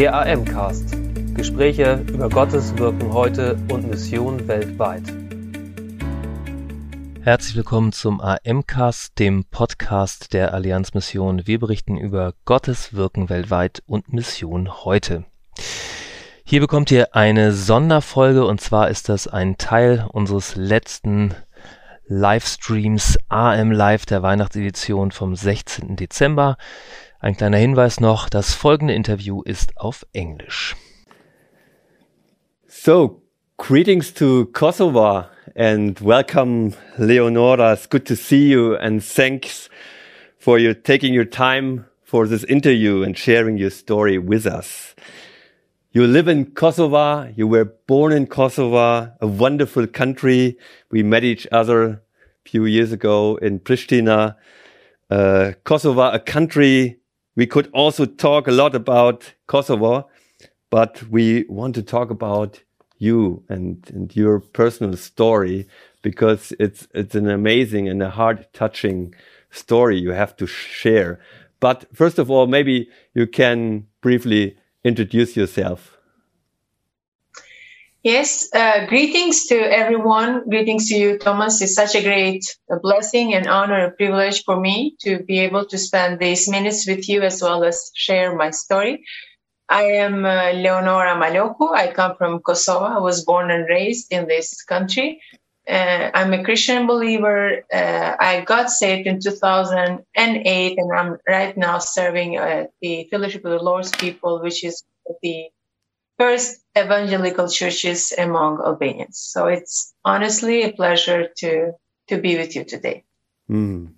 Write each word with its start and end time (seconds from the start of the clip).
Der 0.00 0.14
AM-Cast. 0.14 0.96
Gespräche 1.34 2.02
über 2.08 2.30
Gottes 2.30 2.74
Wirken 2.78 3.12
heute 3.12 3.58
und 3.70 3.86
Mission 3.86 4.48
weltweit. 4.48 5.02
Herzlich 7.20 7.54
willkommen 7.54 7.92
zum 7.92 8.18
AM-Cast, 8.22 9.18
dem 9.18 9.44
Podcast 9.44 10.32
der 10.32 10.54
Allianzmission. 10.54 11.46
Wir 11.46 11.60
berichten 11.60 11.98
über 11.98 12.32
Gottes 12.46 12.94
Wirken 12.94 13.28
weltweit 13.28 13.82
und 13.84 14.10
Mission 14.10 14.70
heute. 14.86 15.26
Hier 16.44 16.60
bekommt 16.60 16.90
ihr 16.90 17.14
eine 17.14 17.52
Sonderfolge 17.52 18.46
und 18.46 18.62
zwar 18.62 18.88
ist 18.88 19.10
das 19.10 19.28
ein 19.28 19.58
Teil 19.58 20.06
unseres 20.10 20.56
letzten 20.56 21.34
Livestreams 22.06 23.18
AM 23.28 23.70
Live 23.70 24.06
der 24.06 24.22
Weihnachtsedition 24.22 25.12
vom 25.12 25.36
16. 25.36 25.96
Dezember. 25.96 26.56
Ein 27.22 27.36
kleiner 27.36 27.58
Hinweis 27.58 28.00
noch, 28.00 28.30
das 28.30 28.54
folgende 28.54 28.94
Interview 28.94 29.42
ist 29.42 29.76
auf 29.76 30.06
Englisch. 30.14 30.74
So, 32.66 33.20
greetings 33.58 34.14
to 34.14 34.46
Kosovo 34.46 35.26
and 35.54 36.00
welcome 36.00 36.72
Leonora. 36.96 37.74
It's 37.74 37.90
good 37.90 38.06
to 38.06 38.14
see 38.16 38.48
you 38.48 38.74
and 38.74 39.04
thanks 39.04 39.68
for 40.38 40.58
you 40.58 40.72
taking 40.72 41.12
your 41.14 41.28
time 41.28 41.84
for 42.02 42.26
this 42.26 42.42
interview 42.42 43.02
and 43.02 43.18
sharing 43.18 43.58
your 43.58 43.70
story 43.70 44.16
with 44.16 44.46
us. 44.46 44.94
You 45.92 46.06
live 46.06 46.26
in 46.26 46.54
Kosovo. 46.54 47.30
You 47.36 47.46
were 47.46 47.66
born 47.86 48.12
in 48.12 48.28
Kosovo, 48.28 49.12
a 49.20 49.26
wonderful 49.26 49.86
country. 49.86 50.56
We 50.90 51.02
met 51.02 51.22
each 51.22 51.46
other 51.52 51.84
a 51.84 52.00
few 52.46 52.64
years 52.64 52.92
ago 52.92 53.36
in 53.42 53.60
Pristina. 53.60 54.36
Uh, 55.10 55.52
Kosovo, 55.64 56.10
a 56.12 56.18
country 56.18 56.99
we 57.40 57.46
could 57.46 57.70
also 57.72 58.04
talk 58.04 58.46
a 58.48 58.52
lot 58.52 58.74
about 58.74 59.32
Kosovo, 59.46 60.10
but 60.68 61.02
we 61.04 61.46
want 61.48 61.74
to 61.74 61.82
talk 61.82 62.10
about 62.10 62.62
you 62.98 63.42
and, 63.48 63.82
and 63.94 64.14
your 64.14 64.40
personal 64.40 64.94
story 64.94 65.66
because 66.02 66.52
it's 66.60 66.86
it's 66.92 67.14
an 67.14 67.30
amazing 67.30 67.88
and 67.88 68.02
a 68.02 68.10
heart 68.10 68.52
touching 68.52 69.14
story 69.50 69.98
you 69.98 70.10
have 70.10 70.36
to 70.36 70.46
share. 70.46 71.18
But 71.60 71.86
first 71.94 72.18
of 72.18 72.30
all, 72.30 72.46
maybe 72.46 72.90
you 73.14 73.26
can 73.26 73.86
briefly 74.02 74.58
introduce 74.84 75.34
yourself. 75.34 75.96
Yes, 78.02 78.48
uh, 78.54 78.86
greetings 78.86 79.46
to 79.48 79.56
everyone. 79.56 80.48
Greetings 80.48 80.88
to 80.88 80.96
you, 80.96 81.18
Thomas. 81.18 81.60
It's 81.60 81.74
such 81.74 81.94
a 81.94 82.02
great 82.02 82.42
a 82.70 82.78
blessing 82.80 83.34
and 83.34 83.46
honor 83.46 83.84
and 83.84 83.96
privilege 83.96 84.42
for 84.44 84.58
me 84.58 84.96
to 85.00 85.22
be 85.24 85.40
able 85.40 85.66
to 85.66 85.76
spend 85.76 86.18
these 86.18 86.48
minutes 86.48 86.88
with 86.88 87.08
you 87.10 87.20
as 87.20 87.42
well 87.42 87.62
as 87.62 87.90
share 87.94 88.34
my 88.34 88.50
story. 88.52 89.04
I 89.68 89.82
am 90.04 90.24
uh, 90.24 90.52
Leonora 90.52 91.14
Maloku. 91.16 91.74
I 91.74 91.92
come 91.92 92.16
from 92.16 92.40
Kosovo. 92.40 92.86
I 92.86 92.98
was 93.00 93.24
born 93.24 93.50
and 93.50 93.68
raised 93.68 94.10
in 94.12 94.26
this 94.26 94.62
country. 94.62 95.20
Uh, 95.68 96.10
I'm 96.14 96.32
a 96.32 96.42
Christian 96.42 96.86
believer. 96.86 97.62
Uh, 97.72 98.16
I 98.18 98.40
got 98.46 98.70
saved 98.70 99.06
in 99.08 99.20
2008, 99.20 100.78
and 100.78 100.92
I'm 100.92 101.18
right 101.28 101.56
now 101.56 101.78
serving 101.78 102.36
at 102.36 102.70
the 102.80 103.08
Fellowship 103.10 103.44
of 103.44 103.50
the 103.50 103.62
Lord's 103.62 103.90
People, 103.90 104.40
which 104.40 104.64
is 104.64 104.82
the 105.22 105.50
first 106.20 106.60
evangelical 106.76 107.48
churches 107.48 108.12
among 108.18 108.60
Albanians. 108.60 109.18
So 109.18 109.46
it's 109.46 109.94
honestly 110.04 110.62
a 110.62 110.72
pleasure 110.72 111.28
to 111.38 111.72
to 112.08 112.20
be 112.20 112.36
with 112.36 112.54
you 112.54 112.64
today. 112.64 113.04
Mm. 113.48 113.94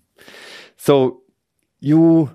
So 0.76 1.22
you 1.80 2.30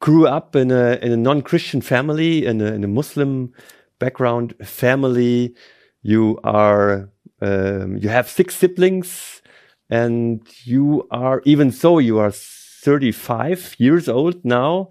grew 0.00 0.26
up 0.26 0.54
in 0.54 0.70
a 0.70 0.98
in 1.02 1.12
a 1.12 1.16
non-Christian 1.16 1.80
family, 1.80 2.44
in 2.44 2.60
a, 2.60 2.72
in 2.76 2.84
a 2.84 2.88
Muslim 2.88 3.52
background 3.98 4.54
family. 4.62 5.54
You 6.02 6.38
are 6.44 7.08
um, 7.40 7.96
you 7.96 8.10
have 8.10 8.28
six 8.28 8.54
siblings, 8.54 9.40
and 9.88 10.46
you 10.64 11.06
are 11.10 11.40
even 11.46 11.72
so 11.72 11.98
you 11.98 12.18
are 12.18 12.32
35 12.32 13.76
years 13.78 14.08
old 14.08 14.44
now. 14.44 14.90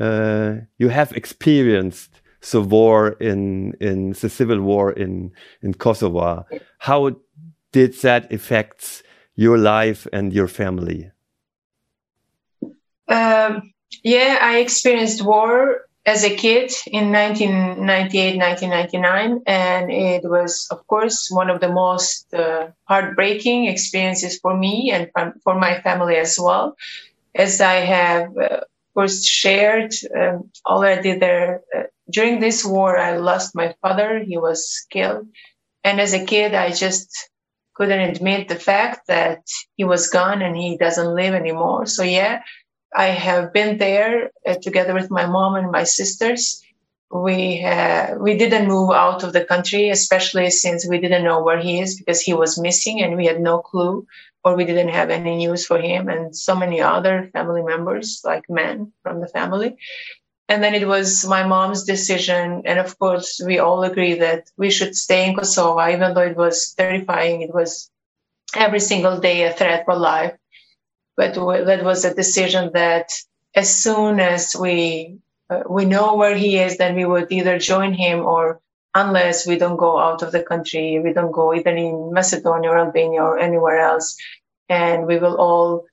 Uh, 0.00 0.64
you 0.78 0.88
have 0.88 1.12
experienced 1.12 2.22
war 2.52 3.16
in 3.20 3.74
in 3.80 4.12
the 4.12 4.28
civil 4.28 4.60
war 4.60 4.92
in 4.92 5.32
in 5.62 5.74
Kosovo. 5.74 6.44
How 6.78 7.16
did 7.72 7.94
that 8.02 8.32
affect 8.32 9.02
your 9.36 9.58
life 9.58 10.06
and 10.12 10.32
your 10.32 10.48
family? 10.48 11.10
Um, 13.08 13.72
yeah, 14.02 14.38
I 14.40 14.58
experienced 14.58 15.24
war 15.24 15.82
as 16.06 16.22
a 16.22 16.34
kid 16.34 16.70
in 16.86 17.10
1998, 17.12 18.36
1999, 18.36 19.42
and 19.46 19.90
it 19.90 20.22
was, 20.24 20.68
of 20.70 20.86
course, 20.86 21.28
one 21.30 21.48
of 21.48 21.60
the 21.60 21.72
most 21.72 22.32
uh, 22.34 22.68
heartbreaking 22.84 23.66
experiences 23.66 24.38
for 24.38 24.56
me 24.56 24.92
and 24.92 25.10
for 25.42 25.58
my 25.58 25.80
family 25.80 26.16
as 26.16 26.38
well, 26.38 26.76
as 27.34 27.60
I 27.60 27.76
have, 27.76 28.36
uh, 28.36 28.60
of 28.60 28.94
course, 28.94 29.24
shared 29.24 29.94
um, 30.14 30.50
already 30.66 31.18
there. 31.18 31.62
Uh, 31.74 31.84
during 32.10 32.40
this 32.40 32.64
war, 32.64 32.98
I 32.98 33.16
lost 33.16 33.54
my 33.54 33.74
father; 33.82 34.20
he 34.20 34.36
was 34.36 34.86
killed, 34.90 35.26
and 35.82 36.00
as 36.00 36.12
a 36.12 36.24
kid, 36.24 36.54
I 36.54 36.72
just 36.72 37.30
couldn't 37.74 38.10
admit 38.10 38.48
the 38.48 38.56
fact 38.56 39.08
that 39.08 39.42
he 39.76 39.84
was 39.84 40.08
gone 40.08 40.42
and 40.42 40.56
he 40.56 40.76
doesn't 40.76 41.14
live 41.14 41.34
anymore. 41.34 41.86
So 41.86 42.04
yeah 42.04 42.42
I 42.94 43.06
have 43.06 43.52
been 43.52 43.78
there 43.78 44.30
uh, 44.46 44.54
together 44.62 44.94
with 44.94 45.10
my 45.10 45.26
mom 45.26 45.56
and 45.56 45.70
my 45.70 45.84
sisters. 45.84 46.62
We 47.10 47.62
uh, 47.64 48.16
we 48.18 48.36
didn't 48.36 48.68
move 48.68 48.90
out 48.90 49.22
of 49.24 49.32
the 49.32 49.44
country, 49.44 49.90
especially 49.90 50.50
since 50.50 50.86
we 50.86 50.98
didn't 50.98 51.24
know 51.24 51.42
where 51.42 51.60
he 51.60 51.80
is 51.80 51.96
because 51.98 52.20
he 52.20 52.34
was 52.34 52.58
missing 52.58 53.02
and 53.02 53.16
we 53.16 53.26
had 53.26 53.40
no 53.40 53.58
clue, 53.58 54.06
or 54.44 54.54
we 54.54 54.64
didn't 54.64 54.88
have 54.88 55.10
any 55.10 55.36
news 55.36 55.66
for 55.66 55.78
him 55.78 56.08
and 56.08 56.36
so 56.36 56.54
many 56.56 56.80
other 56.80 57.30
family 57.32 57.62
members, 57.62 58.20
like 58.24 58.44
men 58.48 58.92
from 59.02 59.20
the 59.20 59.28
family. 59.28 59.76
And 60.48 60.62
then 60.62 60.74
it 60.74 60.86
was 60.86 61.24
my 61.26 61.46
mom's 61.46 61.84
decision, 61.84 62.62
and 62.66 62.78
of 62.78 62.98
course 62.98 63.40
we 63.44 63.58
all 63.58 63.82
agree 63.82 64.14
that 64.14 64.50
we 64.58 64.70
should 64.70 64.94
stay 64.94 65.26
in 65.26 65.34
Kosovo, 65.34 65.80
even 65.88 66.12
though 66.12 66.20
it 66.20 66.36
was 66.36 66.74
terrifying. 66.76 67.40
It 67.40 67.54
was 67.54 67.90
every 68.54 68.80
single 68.80 69.18
day 69.20 69.44
a 69.44 69.52
threat 69.52 69.84
for 69.86 69.96
life. 69.96 70.34
But 71.16 71.34
that 71.34 71.84
was 71.84 72.04
a 72.04 72.14
decision 72.14 72.72
that 72.74 73.10
as 73.54 73.74
soon 73.74 74.20
as 74.20 74.54
we 74.54 75.18
uh, 75.48 75.62
we 75.68 75.84
know 75.84 76.16
where 76.16 76.36
he 76.36 76.58
is, 76.58 76.76
then 76.76 76.94
we 76.96 77.04
would 77.04 77.30
either 77.30 77.58
join 77.58 77.92
him 77.94 78.20
or 78.20 78.60
unless 78.94 79.46
we 79.46 79.56
don't 79.58 79.76
go 79.76 79.98
out 79.98 80.22
of 80.22 80.32
the 80.32 80.42
country, 80.42 81.00
we 81.00 81.12
don't 81.12 81.32
go 81.32 81.54
either 81.54 81.70
in 81.70 82.12
Macedonia 82.12 82.70
or 82.70 82.78
Albania 82.78 83.22
or 83.22 83.38
anywhere 83.38 83.80
else, 83.80 84.16
and 84.68 85.06
we 85.06 85.18
will 85.18 85.36
all 85.36 85.84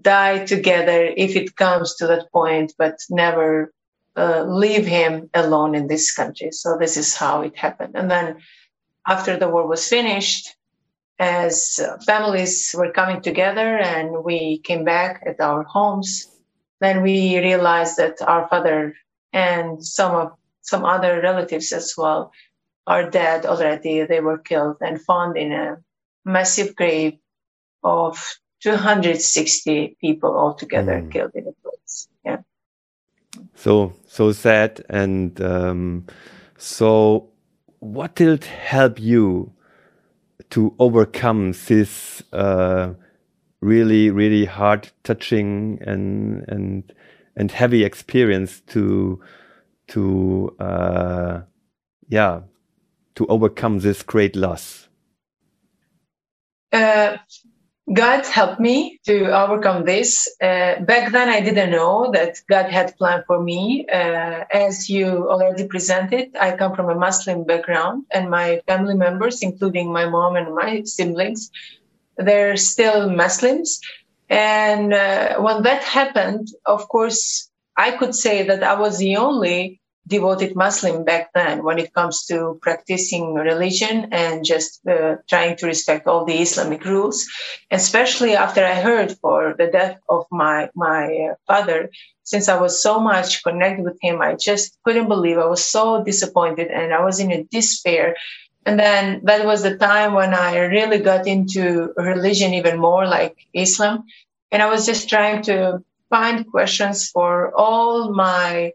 die 0.00 0.44
together 0.44 1.12
if 1.16 1.36
it 1.36 1.56
comes 1.56 1.94
to 1.96 2.06
that 2.08 2.30
point, 2.32 2.74
but 2.78 2.98
never 3.10 3.72
uh, 4.16 4.44
leave 4.44 4.86
him 4.86 5.30
alone 5.34 5.74
in 5.74 5.86
this 5.86 6.12
country. 6.12 6.50
So 6.52 6.76
this 6.78 6.96
is 6.96 7.16
how 7.16 7.42
it 7.42 7.56
happened. 7.56 7.94
And 7.94 8.10
then 8.10 8.38
after 9.06 9.36
the 9.36 9.48
war 9.48 9.66
was 9.66 9.88
finished, 9.88 10.54
as 11.18 11.78
families 12.06 12.74
were 12.76 12.90
coming 12.90 13.20
together 13.20 13.78
and 13.78 14.24
we 14.24 14.58
came 14.58 14.84
back 14.84 15.22
at 15.26 15.40
our 15.40 15.62
homes, 15.62 16.26
then 16.80 17.02
we 17.02 17.38
realized 17.38 17.96
that 17.98 18.20
our 18.20 18.48
father 18.48 18.94
and 19.32 19.84
some 19.84 20.14
of 20.14 20.32
some 20.62 20.84
other 20.84 21.20
relatives 21.20 21.72
as 21.72 21.94
well 21.96 22.32
are 22.86 23.10
dead 23.10 23.46
already. 23.46 24.02
They 24.02 24.20
were 24.20 24.38
killed 24.38 24.78
and 24.80 25.00
found 25.00 25.36
in 25.36 25.52
a 25.52 25.76
massive 26.24 26.74
grave 26.74 27.18
of 27.82 28.18
260 28.64 29.94
people 30.00 30.34
altogether 30.34 31.02
mm. 31.02 31.12
killed 31.12 31.32
in 31.34 31.44
the 31.44 31.52
place. 31.62 32.08
Yeah. 32.24 32.38
So 33.54 33.92
so 34.06 34.32
sad 34.32 34.82
and 34.88 35.38
um, 35.42 36.06
so 36.56 37.28
what 37.80 38.14
did 38.14 38.44
help 38.44 38.98
you 38.98 39.52
to 40.48 40.74
overcome 40.78 41.52
this 41.66 42.22
uh, 42.32 42.94
really 43.60 44.10
really 44.10 44.46
hard 44.46 44.88
touching 45.02 45.78
and 45.82 46.48
and 46.48 46.90
and 47.36 47.52
heavy 47.52 47.84
experience 47.84 48.60
to 48.68 49.20
to 49.88 50.56
uh, 50.58 51.42
yeah 52.08 52.40
to 53.14 53.26
overcome 53.26 53.80
this 53.80 54.02
great 54.02 54.34
loss 54.34 54.88
uh, 56.72 57.18
God 57.92 58.24
helped 58.24 58.60
me 58.60 58.98
to 59.04 59.30
overcome 59.30 59.84
this. 59.84 60.26
Uh, 60.40 60.80
back 60.80 61.12
then, 61.12 61.28
I 61.28 61.40
didn't 61.40 61.70
know 61.70 62.10
that 62.12 62.40
God 62.48 62.70
had 62.70 62.96
planned 62.96 63.24
for 63.26 63.42
me. 63.42 63.86
Uh, 63.92 64.44
as 64.50 64.88
you 64.88 65.28
already 65.28 65.66
presented, 65.68 66.34
I 66.40 66.56
come 66.56 66.74
from 66.74 66.88
a 66.88 66.94
Muslim 66.94 67.44
background, 67.44 68.06
and 68.10 68.30
my 68.30 68.62
family 68.66 68.94
members, 68.94 69.42
including 69.42 69.92
my 69.92 70.08
mom 70.08 70.36
and 70.36 70.54
my 70.54 70.82
siblings, 70.84 71.50
they're 72.16 72.56
still 72.56 73.10
Muslims. 73.10 73.80
And 74.30 74.94
uh, 74.94 75.40
when 75.40 75.62
that 75.64 75.82
happened, 75.84 76.48
of 76.64 76.88
course, 76.88 77.50
I 77.76 77.90
could 77.90 78.14
say 78.14 78.44
that 78.44 78.62
I 78.62 78.80
was 78.80 78.96
the 78.96 79.16
only 79.16 79.80
devoted 80.06 80.54
Muslim 80.54 81.04
back 81.04 81.32
then 81.34 81.64
when 81.64 81.78
it 81.78 81.94
comes 81.94 82.24
to 82.26 82.58
practicing 82.60 83.34
religion 83.34 84.08
and 84.12 84.44
just 84.44 84.86
uh, 84.86 85.16
trying 85.28 85.56
to 85.56 85.66
respect 85.66 86.06
all 86.06 86.24
the 86.24 86.40
Islamic 86.40 86.84
rules. 86.84 87.26
Especially 87.70 88.34
after 88.34 88.64
I 88.64 88.74
heard 88.74 89.16
for 89.18 89.54
the 89.56 89.68
death 89.68 89.98
of 90.08 90.26
my 90.30 90.70
my 90.74 91.30
uh, 91.30 91.34
father, 91.46 91.90
since 92.24 92.48
I 92.48 92.60
was 92.60 92.82
so 92.82 93.00
much 93.00 93.42
connected 93.42 93.84
with 93.84 93.98
him, 94.00 94.20
I 94.20 94.34
just 94.34 94.78
couldn't 94.84 95.08
believe. 95.08 95.38
I 95.38 95.46
was 95.46 95.64
so 95.64 96.02
disappointed 96.04 96.68
and 96.68 96.92
I 96.92 97.04
was 97.04 97.20
in 97.20 97.32
a 97.32 97.44
despair. 97.44 98.16
And 98.66 98.78
then 98.78 99.20
that 99.24 99.44
was 99.44 99.62
the 99.62 99.76
time 99.76 100.14
when 100.14 100.32
I 100.32 100.56
really 100.56 100.98
got 100.98 101.26
into 101.26 101.92
religion 101.96 102.54
even 102.54 102.78
more, 102.78 103.06
like 103.06 103.36
Islam. 103.52 104.04
And 104.50 104.62
I 104.62 104.70
was 104.70 104.86
just 104.86 105.08
trying 105.08 105.42
to 105.42 105.84
find 106.08 106.50
questions 106.50 107.10
for 107.10 107.52
all 107.54 108.14
my 108.14 108.72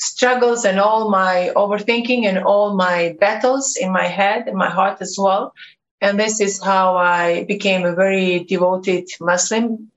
struggles 0.00 0.64
and 0.64 0.80
all 0.80 1.10
my 1.10 1.52
overthinking 1.54 2.24
and 2.24 2.38
all 2.38 2.74
my 2.74 3.14
battles 3.20 3.76
in 3.76 3.92
my 3.92 4.06
head 4.06 4.48
and 4.48 4.56
my 4.56 4.70
heart 4.70 4.98
as 5.00 5.16
well. 5.18 5.52
And 6.00 6.18
this 6.18 6.40
is 6.40 6.62
how 6.62 6.96
I 6.96 7.44
became 7.44 7.84
a 7.84 7.94
very 7.94 8.44
devoted 8.44 9.08
Muslim, 9.20 9.90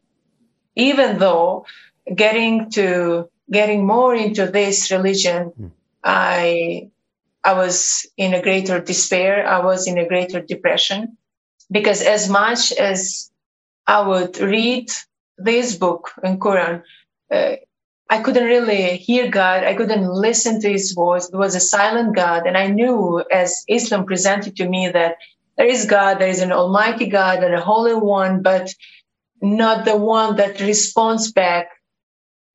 even 0.76 1.20
though 1.20 1.66
getting 2.14 2.70
to 2.72 3.30
getting 3.50 3.88
more 3.88 4.14
into 4.14 4.48
this 4.48 4.92
religion, 4.92 5.54
mm. 5.60 5.72
I 6.04 6.90
I 7.46 7.54
was 7.54 8.06
in 8.18 8.34
a 8.34 8.42
greater 8.42 8.82
despair. 8.82 9.48
I 9.48 9.60
was 9.64 9.88
in 9.88 9.98
a 9.98 10.08
greater 10.08 10.42
depression 10.42 11.18
because 11.72 12.02
as 12.02 12.30
much 12.30 12.74
as 12.74 13.32
I 13.88 14.06
would 14.06 14.38
read 14.40 14.90
this 15.38 15.76
book 15.76 16.12
in 16.24 16.40
Quran, 16.40 16.84
uh, 17.32 17.56
I 18.10 18.22
couldn't 18.22 18.46
really 18.46 18.98
hear 18.98 19.30
God. 19.30 19.64
I 19.64 19.76
couldn't 19.76 20.08
listen 20.08 20.62
to 20.62 20.72
his 20.72 20.92
voice. 20.92 21.30
It 21.30 21.36
was 21.36 21.56
a 21.56 21.60
silent 21.60 22.16
God. 22.16 22.46
And 22.46 22.58
I 22.58 22.68
knew 22.68 23.24
as 23.32 23.64
Islam 23.68 24.06
presented 24.06 24.56
to 24.58 24.68
me 24.68 24.90
that 24.90 25.16
there 25.58 25.68
is 25.68 25.86
God, 25.86 26.20
there 26.20 26.30
is 26.30 26.42
an 26.42 26.52
almighty 26.52 27.08
God 27.08 27.44
and 27.44 27.54
a 27.54 27.62
holy 27.62 27.96
one, 27.96 28.42
but 28.42 28.74
not 29.42 29.86
the 29.86 29.98
one 29.98 30.36
that 30.38 30.60
responds 30.62 31.32
back 31.32 31.70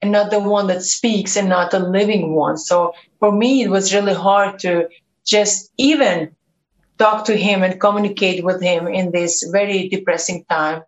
and 0.01 0.13
not 0.13 0.31
the 0.31 0.41
one 0.41 0.69
that 0.69 0.83
speaks 0.83 1.37
and 1.37 1.49
not 1.49 1.71
the 1.71 1.81
living 1.81 2.35
one. 2.35 2.57
So 2.57 2.93
for 3.19 3.33
me, 3.33 3.63
it 3.63 3.71
was 3.71 3.95
really 3.95 4.15
hard 4.15 4.59
to 4.61 4.89
just 5.27 5.73
even 5.77 6.35
talk 6.99 7.25
to 7.27 7.37
him 7.37 7.63
and 7.63 7.81
communicate 7.81 8.45
with 8.45 8.63
him 8.63 8.87
in 8.89 9.13
this 9.13 9.49
very 9.53 9.89
depressing 9.89 10.45
time 10.49 10.83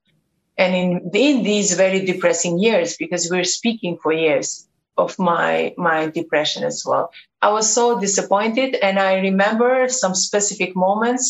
and 0.60 0.74
in, 0.74 1.10
in 1.14 1.42
these 1.42 1.72
very 1.74 2.04
depressing 2.04 2.58
years 2.58 2.96
because 2.98 3.28
we're 3.30 3.44
speaking 3.58 3.96
for 4.02 4.12
years 4.12 4.68
of 4.98 5.18
my 5.18 5.74
my 5.78 6.08
depression 6.08 6.62
as 6.62 6.84
well 6.86 7.10
i 7.40 7.50
was 7.50 7.66
so 7.72 7.98
disappointed. 7.98 8.76
And 8.86 8.98
i 8.98 9.12
remember 9.30 9.88
some 9.88 10.14
specific 10.14 10.76
moments 10.76 11.24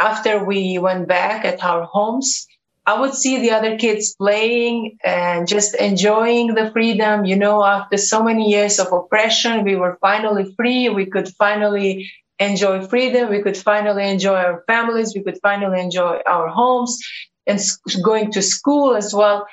after 0.00 0.44
we 0.44 0.78
went 0.78 1.06
back 1.08 1.44
at 1.44 1.62
our 1.62 1.84
homes. 1.84 2.46
I 2.84 2.98
would 3.00 3.14
see 3.14 3.38
the 3.38 3.52
other 3.52 3.78
kids 3.78 4.16
playing 4.16 4.98
and 5.04 5.46
just 5.46 5.76
enjoying 5.76 6.54
the 6.54 6.72
freedom 6.72 7.24
you 7.24 7.36
know 7.36 7.64
after 7.64 7.96
so 7.96 8.24
many 8.24 8.50
years 8.50 8.80
of 8.80 8.92
oppression 8.92 9.62
we 9.62 9.76
were 9.76 9.98
finally 10.00 10.52
free. 10.56 10.88
We 10.88 11.06
could 11.06 11.28
finally 11.44 12.10
enjoy 12.40 12.76
freedom. 12.92 13.30
We 13.30 13.42
could 13.44 13.56
finally 13.56 14.04
enjoy 14.14 14.38
our 14.46 14.64
families. 14.66 15.14
We 15.14 15.22
could 15.22 15.38
finally 15.48 15.80
enjoy 15.80 16.14
our 16.26 16.48
homes 16.48 16.98
and 17.46 17.60
going 18.02 18.32
to 18.32 18.42
school 18.42 18.94
as 18.94 19.14
well. 19.14 19.46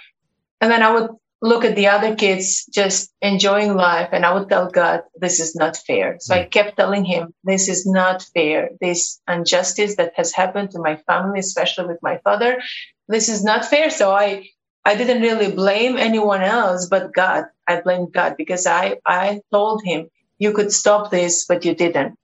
And 0.62 0.72
then 0.72 0.84
I 0.84 0.94
would 0.94 1.10
look 1.42 1.64
at 1.64 1.76
the 1.76 1.88
other 1.88 2.16
kids 2.16 2.66
just 2.66 3.12
enjoying 3.22 3.76
life 3.76 4.10
and 4.12 4.26
I 4.26 4.34
would 4.34 4.50
tell 4.50 4.70
God, 4.70 5.04
this 5.16 5.40
is 5.40 5.56
not 5.56 5.78
fair. 5.78 6.18
So 6.20 6.36
I 6.36 6.44
mm. 6.44 6.52
kept 6.52 6.78
telling 6.78 7.06
him, 7.06 7.34
this 7.44 7.70
is 7.70 7.86
not 7.86 8.24
fair. 8.34 8.72
This 8.82 9.22
injustice 9.28 9.96
that 9.96 10.14
has 10.16 10.34
happened 10.34 10.72
to 10.72 10.80
my 10.80 10.98
family, 11.08 11.40
especially 11.40 11.88
with 11.88 12.00
my 12.02 12.18
father, 12.24 12.62
this 13.08 13.30
is 13.30 13.44
not 13.44 13.66
fair. 13.66 13.90
So 13.90 14.12
I, 14.12 14.50
I 14.84 14.96
didn't 14.96 15.22
really 15.22 15.52
blame 15.52 15.98
anyone 15.98 16.42
else 16.42 16.88
but 16.90 17.14
God. 17.14 17.46
I 17.68 17.80
blamed 17.82 18.12
God 18.12 18.36
because 18.38 18.66
I, 18.66 18.98
I 19.06 19.42
told 19.52 19.82
him, 19.84 20.10
you 20.40 20.54
could 20.54 20.72
stop 20.72 21.12
this, 21.12 21.46
but 21.46 21.64
you 21.64 21.74
didn't. 21.74 22.18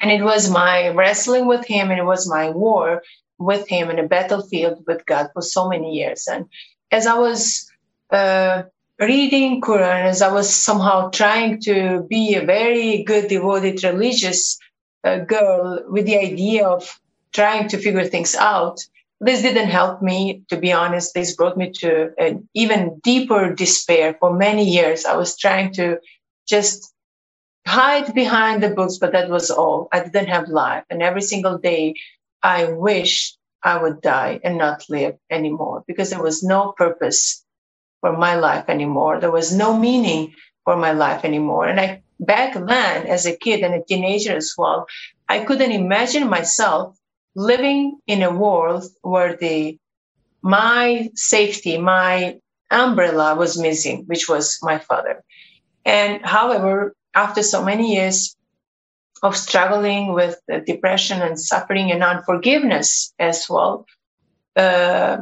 And 0.00 0.10
it 0.10 0.22
was 0.22 0.50
my 0.50 0.88
wrestling 0.88 1.46
with 1.46 1.64
him 1.64 1.90
and 1.90 1.98
it 1.98 2.04
was 2.04 2.28
my 2.28 2.50
war 2.50 3.02
with 3.44 3.68
him 3.68 3.90
in 3.90 3.98
a 3.98 4.08
battlefield 4.08 4.84
with 4.86 5.04
God 5.06 5.30
for 5.32 5.42
so 5.42 5.68
many 5.68 5.92
years. 5.94 6.26
And 6.26 6.46
as 6.90 7.06
I 7.06 7.18
was 7.18 7.70
uh, 8.10 8.64
reading 8.98 9.60
Quran, 9.60 10.04
as 10.04 10.22
I 10.22 10.32
was 10.32 10.54
somehow 10.54 11.10
trying 11.10 11.60
to 11.62 12.06
be 12.08 12.34
a 12.34 12.44
very 12.44 13.02
good, 13.02 13.28
devoted, 13.28 13.82
religious 13.82 14.58
uh, 15.04 15.18
girl 15.18 15.84
with 15.88 16.06
the 16.06 16.18
idea 16.18 16.66
of 16.66 17.00
trying 17.32 17.68
to 17.68 17.78
figure 17.78 18.04
things 18.04 18.34
out, 18.34 18.80
this 19.20 19.42
didn't 19.42 19.68
help 19.68 20.02
me, 20.02 20.42
to 20.48 20.56
be 20.56 20.72
honest. 20.72 21.14
This 21.14 21.36
brought 21.36 21.56
me 21.56 21.70
to 21.78 22.10
an 22.18 22.48
even 22.54 23.00
deeper 23.04 23.54
despair 23.54 24.16
for 24.18 24.34
many 24.34 24.68
years. 24.68 25.04
I 25.04 25.16
was 25.16 25.38
trying 25.38 25.72
to 25.74 25.98
just 26.48 26.92
hide 27.64 28.12
behind 28.14 28.62
the 28.62 28.70
books, 28.70 28.98
but 28.98 29.12
that 29.12 29.30
was 29.30 29.50
all. 29.50 29.88
I 29.92 30.02
didn't 30.02 30.26
have 30.26 30.48
life. 30.48 30.84
And 30.90 31.02
every 31.02 31.22
single 31.22 31.58
day 31.58 31.94
I 32.42 32.72
wish 32.72 33.36
I 33.62 33.80
would 33.80 34.00
die 34.00 34.40
and 34.42 34.58
not 34.58 34.84
live 34.88 35.16
anymore 35.30 35.84
because 35.86 36.10
there 36.10 36.22
was 36.22 36.42
no 36.42 36.72
purpose 36.76 37.44
for 38.00 38.16
my 38.16 38.34
life 38.34 38.64
anymore. 38.68 39.20
There 39.20 39.30
was 39.30 39.54
no 39.54 39.76
meaning 39.78 40.34
for 40.64 40.76
my 40.76 40.92
life 40.92 41.24
anymore. 41.24 41.66
And 41.66 41.80
I, 41.80 42.02
back 42.18 42.54
then, 42.54 43.06
as 43.06 43.26
a 43.26 43.36
kid 43.36 43.60
and 43.60 43.74
a 43.74 43.84
teenager 43.84 44.36
as 44.36 44.54
well, 44.58 44.86
I 45.28 45.44
couldn't 45.44 45.72
imagine 45.72 46.28
myself 46.28 46.96
living 47.34 47.98
in 48.06 48.22
a 48.22 48.34
world 48.34 48.84
where 49.02 49.36
the, 49.36 49.78
my 50.42 51.10
safety, 51.14 51.78
my 51.78 52.38
umbrella 52.70 53.36
was 53.36 53.58
missing, 53.60 54.04
which 54.06 54.28
was 54.28 54.58
my 54.62 54.78
father. 54.78 55.22
And 55.84 56.24
however, 56.24 56.94
after 57.14 57.42
so 57.42 57.64
many 57.64 57.94
years, 57.94 58.36
of 59.22 59.36
struggling 59.36 60.12
with 60.12 60.40
depression 60.66 61.22
and 61.22 61.38
suffering 61.38 61.92
and 61.92 62.02
unforgiveness 62.02 63.14
as 63.18 63.48
well. 63.48 63.86
Uh, 64.56 65.18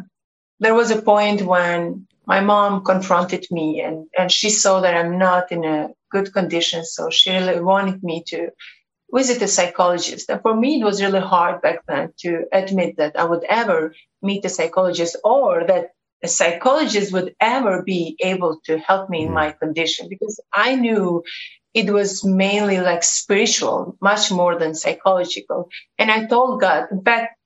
there 0.59 0.75
was 0.75 0.91
a 0.91 1.03
point 1.03 1.43
when 1.43 2.07
my 2.27 2.41
mom 2.41 2.85
confronted 2.85 3.47
me 3.51 3.81
and, 3.81 4.07
and 4.17 4.31
she 4.33 4.51
saw 4.51 4.81
that 4.81 4.95
I'm 4.95 5.19
not 5.19 5.53
in 5.53 5.65
a 5.65 5.91
good 6.11 6.33
condition. 6.33 6.85
So 6.85 7.11
she 7.11 7.31
really 7.31 7.61
wanted 7.61 8.03
me 8.03 8.23
to 8.29 8.51
visit 9.13 9.43
a 9.43 9.49
psychologist. 9.49 10.31
And 10.31 10.41
for 10.41 10.55
me, 10.55 10.81
it 10.81 10.85
was 10.85 11.03
really 11.03 11.21
hard 11.21 11.61
back 11.63 11.85
then 11.87 12.13
to 12.21 12.45
admit 12.53 12.97
that 12.97 13.19
I 13.19 13.25
would 13.25 13.45
ever 13.45 13.95
meet 14.23 14.45
a 14.45 14.49
psychologist 14.49 15.17
or 15.25 15.65
that 15.67 15.91
a 16.23 16.29
psychologist 16.29 17.13
would 17.13 17.35
ever 17.41 17.83
be 17.83 18.17
able 18.21 18.61
to 18.65 18.79
help 18.79 19.09
me 19.09 19.23
in 19.23 19.27
mm-hmm. 19.27 19.35
my 19.35 19.53
condition 19.53 20.09
because 20.09 20.39
I 20.53 20.75
knew 20.75 21.25
it 21.75 21.91
was 21.91 22.25
mainly 22.25 22.81
like 22.81 23.03
spiritual, 23.03 23.97
much 24.01 24.31
more 24.31 24.59
than 24.59 24.75
psychological. 24.75 25.69
And 25.99 26.11
I 26.11 26.27
told 26.27 26.61
God, 26.61 26.89
in 26.91 27.03
fact, 27.03 27.37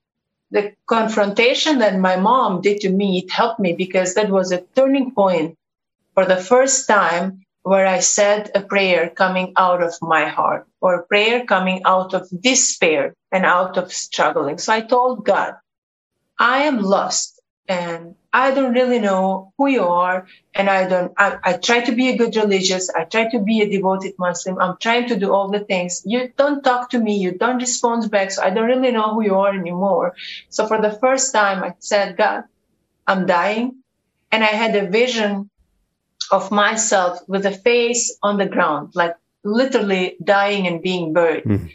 the 0.50 0.72
confrontation 0.86 1.78
that 1.78 1.98
my 1.98 2.16
mom 2.16 2.60
did 2.60 2.80
to 2.80 2.90
me, 2.90 3.18
it 3.18 3.30
helped 3.30 3.60
me 3.60 3.72
because 3.72 4.14
that 4.14 4.30
was 4.30 4.52
a 4.52 4.62
turning 4.76 5.12
point 5.12 5.58
for 6.14 6.24
the 6.24 6.36
first 6.36 6.86
time 6.86 7.44
where 7.62 7.86
I 7.86 8.00
said 8.00 8.50
a 8.54 8.60
prayer 8.60 9.10
coming 9.10 9.52
out 9.56 9.82
of 9.82 9.94
my 10.00 10.26
heart 10.28 10.66
or 10.80 10.94
a 10.94 11.06
prayer 11.06 11.44
coming 11.44 11.82
out 11.84 12.14
of 12.14 12.28
despair 12.40 13.14
and 13.32 13.44
out 13.44 13.76
of 13.78 13.92
struggling. 13.92 14.58
So 14.58 14.72
I 14.72 14.82
told 14.82 15.24
God, 15.24 15.54
I 16.38 16.64
am 16.64 16.82
lost 16.82 17.33
and 17.68 18.14
I 18.32 18.50
don't 18.50 18.72
really 18.72 18.98
know 18.98 19.52
who 19.56 19.68
you 19.68 19.84
are. 19.84 20.26
And 20.54 20.68
I 20.68 20.88
don't, 20.88 21.12
I, 21.16 21.38
I 21.42 21.52
try 21.54 21.80
to 21.80 21.92
be 21.92 22.10
a 22.10 22.16
good 22.16 22.36
religious. 22.36 22.90
I 22.90 23.04
try 23.04 23.30
to 23.30 23.38
be 23.38 23.62
a 23.62 23.68
devoted 23.68 24.14
Muslim. 24.18 24.58
I'm 24.58 24.76
trying 24.78 25.08
to 25.08 25.16
do 25.16 25.32
all 25.32 25.50
the 25.50 25.60
things. 25.60 26.02
You 26.04 26.32
don't 26.36 26.62
talk 26.62 26.90
to 26.90 26.98
me. 26.98 27.16
You 27.18 27.32
don't 27.32 27.58
respond 27.58 28.10
back. 28.10 28.32
So 28.32 28.42
I 28.42 28.50
don't 28.50 28.66
really 28.66 28.90
know 28.90 29.14
who 29.14 29.22
you 29.22 29.36
are 29.36 29.54
anymore. 29.54 30.14
So 30.50 30.66
for 30.66 30.80
the 30.80 30.90
first 30.90 31.32
time, 31.32 31.62
I 31.62 31.74
said, 31.78 32.16
God, 32.16 32.44
I'm 33.06 33.26
dying. 33.26 33.76
And 34.30 34.42
I 34.42 34.48
had 34.48 34.74
a 34.76 34.90
vision 34.90 35.48
of 36.30 36.50
myself 36.50 37.20
with 37.28 37.46
a 37.46 37.52
face 37.52 38.18
on 38.22 38.36
the 38.36 38.46
ground, 38.46 38.92
like 38.94 39.14
literally 39.44 40.16
dying 40.22 40.66
and 40.66 40.82
being 40.82 41.12
buried. 41.12 41.44
Mm-hmm. 41.44 41.66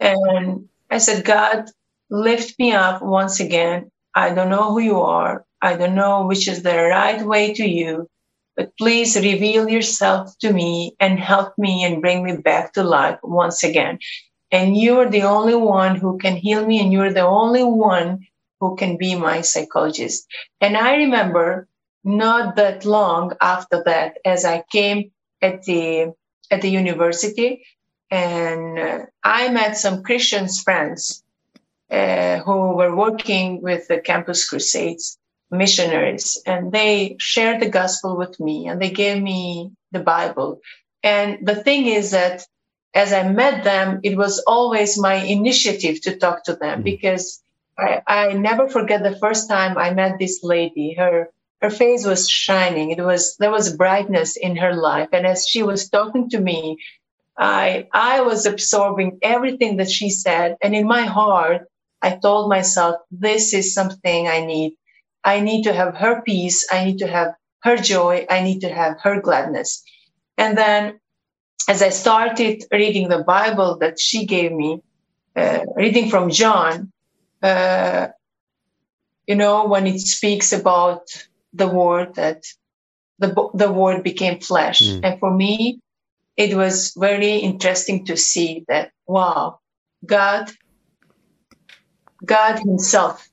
And 0.00 0.68
I 0.90 0.98
said, 0.98 1.24
God, 1.24 1.70
lift 2.08 2.58
me 2.58 2.72
up 2.72 3.02
once 3.02 3.40
again 3.40 3.90
I 4.18 4.34
don't 4.34 4.50
know 4.50 4.72
who 4.72 4.80
you 4.80 5.00
are. 5.00 5.44
I 5.62 5.76
don't 5.76 5.94
know 5.94 6.26
which 6.26 6.48
is 6.48 6.64
the 6.64 6.76
right 6.76 7.24
way 7.24 7.54
to 7.54 7.64
you, 7.64 8.10
but 8.56 8.76
please 8.76 9.14
reveal 9.14 9.68
yourself 9.68 10.36
to 10.40 10.52
me 10.52 10.96
and 10.98 11.20
help 11.20 11.56
me 11.56 11.84
and 11.84 12.02
bring 12.02 12.24
me 12.24 12.36
back 12.36 12.72
to 12.72 12.82
life 12.82 13.20
once 13.22 13.62
again. 13.62 14.00
And 14.50 14.76
you're 14.76 15.08
the 15.08 15.22
only 15.22 15.54
one 15.54 15.94
who 15.94 16.18
can 16.18 16.34
heal 16.34 16.66
me, 16.66 16.80
and 16.80 16.92
you're 16.92 17.12
the 17.12 17.28
only 17.42 17.62
one 17.62 18.26
who 18.58 18.74
can 18.74 18.96
be 18.96 19.14
my 19.14 19.42
psychologist. 19.42 20.26
And 20.60 20.76
I 20.76 20.96
remember 20.96 21.68
not 22.02 22.56
that 22.56 22.84
long 22.84 23.36
after 23.40 23.84
that, 23.86 24.18
as 24.24 24.44
I 24.44 24.64
came 24.72 25.12
at 25.40 25.62
the 25.62 26.12
at 26.50 26.62
the 26.62 26.70
university, 26.70 27.62
and 28.10 28.78
uh, 28.80 28.98
I 29.22 29.50
met 29.50 29.76
some 29.76 30.02
Christians 30.02 30.60
friends 30.60 31.22
uh, 31.90 32.38
who 32.40 32.76
were 32.76 32.94
working 32.94 33.62
with 33.62 33.88
the 33.88 33.98
Campus 33.98 34.48
Crusades 34.48 35.18
missionaries, 35.50 36.40
and 36.46 36.72
they 36.72 37.16
shared 37.18 37.60
the 37.60 37.70
gospel 37.70 38.16
with 38.16 38.38
me, 38.38 38.68
and 38.68 38.80
they 38.80 38.90
gave 38.90 39.22
me 39.22 39.72
the 39.92 40.00
Bible. 40.00 40.60
And 41.02 41.46
the 41.46 41.54
thing 41.54 41.86
is 41.86 42.10
that 42.10 42.44
as 42.94 43.12
I 43.12 43.28
met 43.28 43.64
them, 43.64 44.00
it 44.02 44.16
was 44.16 44.42
always 44.46 44.98
my 44.98 45.14
initiative 45.14 46.00
to 46.02 46.16
talk 46.16 46.44
to 46.44 46.54
them 46.54 46.80
mm. 46.80 46.84
because 46.84 47.42
I, 47.78 48.02
I 48.06 48.32
never 48.32 48.68
forget 48.68 49.02
the 49.02 49.18
first 49.18 49.48
time 49.48 49.78
I 49.78 49.94
met 49.94 50.18
this 50.18 50.40
lady. 50.42 50.94
Her 50.94 51.30
her 51.60 51.70
face 51.70 52.06
was 52.06 52.28
shining. 52.28 52.90
It 52.90 53.00
was 53.00 53.36
there 53.38 53.50
was 53.50 53.76
brightness 53.76 54.36
in 54.36 54.56
her 54.56 54.74
life, 54.74 55.08
and 55.12 55.26
as 55.26 55.46
she 55.46 55.62
was 55.62 55.88
talking 55.88 56.30
to 56.30 56.40
me, 56.40 56.78
I 57.36 57.86
I 57.92 58.22
was 58.22 58.46
absorbing 58.46 59.18
everything 59.22 59.76
that 59.76 59.90
she 59.90 60.10
said, 60.10 60.56
and 60.62 60.74
in 60.74 60.86
my 60.86 61.02
heart, 61.02 61.68
I 62.02 62.16
told 62.16 62.48
myself, 62.48 62.96
"This 63.10 63.54
is 63.54 63.74
something 63.74 64.28
I 64.28 64.44
need. 64.44 64.74
I 65.24 65.40
need 65.40 65.62
to 65.64 65.72
have 65.72 65.96
her 65.96 66.22
peace. 66.22 66.66
I 66.70 66.84
need 66.84 66.98
to 66.98 67.06
have 67.06 67.34
her 67.62 67.76
joy. 67.76 68.26
I 68.30 68.42
need 68.42 68.60
to 68.60 68.72
have 68.72 69.00
her 69.02 69.20
gladness." 69.20 69.82
And 70.36 70.56
then, 70.56 71.00
as 71.68 71.82
I 71.82 71.90
started 71.90 72.64
reading 72.70 73.08
the 73.08 73.24
Bible 73.24 73.78
that 73.78 74.00
she 74.00 74.26
gave 74.26 74.52
me, 74.52 74.80
uh, 75.36 75.60
reading 75.76 76.08
from 76.10 76.30
John, 76.30 76.92
uh, 77.42 78.08
you 79.26 79.34
know, 79.34 79.66
when 79.66 79.86
it 79.86 80.00
speaks 80.00 80.52
about 80.52 81.02
the 81.52 81.68
word 81.68 82.14
that 82.14 82.44
the 83.18 83.50
the 83.54 83.70
word 83.70 84.02
became 84.02 84.40
flesh 84.40 84.80
mm. 84.80 85.00
and 85.02 85.18
for 85.18 85.34
me 85.34 85.80
it 86.36 86.54
was 86.54 86.92
very 86.96 87.36
interesting 87.36 88.04
to 88.06 88.16
see 88.16 88.64
that 88.68 88.90
wow 89.06 89.58
god 90.06 90.50
god 92.28 92.58
himself 92.60 93.28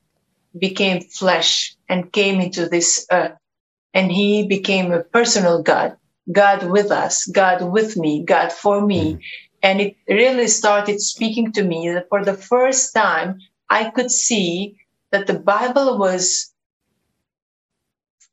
became 0.58 1.02
flesh 1.02 1.76
and 1.90 2.12
came 2.12 2.40
into 2.40 2.68
this 2.68 3.06
earth. 3.12 3.38
And 3.94 4.12
he 4.12 4.48
became 4.48 4.92
a 4.92 5.04
personal 5.04 5.62
god 5.62 5.98
god 6.32 6.70
with 6.72 6.90
us 6.92 7.26
god 7.28 7.62
with 7.62 7.96
me 7.98 8.24
god 8.24 8.52
for 8.52 8.82
me. 8.82 9.14
Mm. 9.14 9.20
and 9.62 9.82
it 9.82 9.96
really 10.10 10.48
started 10.48 11.00
speaking 11.00 11.52
to 11.52 11.64
me 11.64 11.90
that 11.94 12.10
for 12.10 12.26
the 12.26 12.34
first 12.34 12.94
time 12.96 13.38
i 13.70 13.92
could 13.92 14.10
see 14.10 14.76
that 15.12 15.28
the 15.28 15.38
bible 15.38 16.00
was 16.00 16.52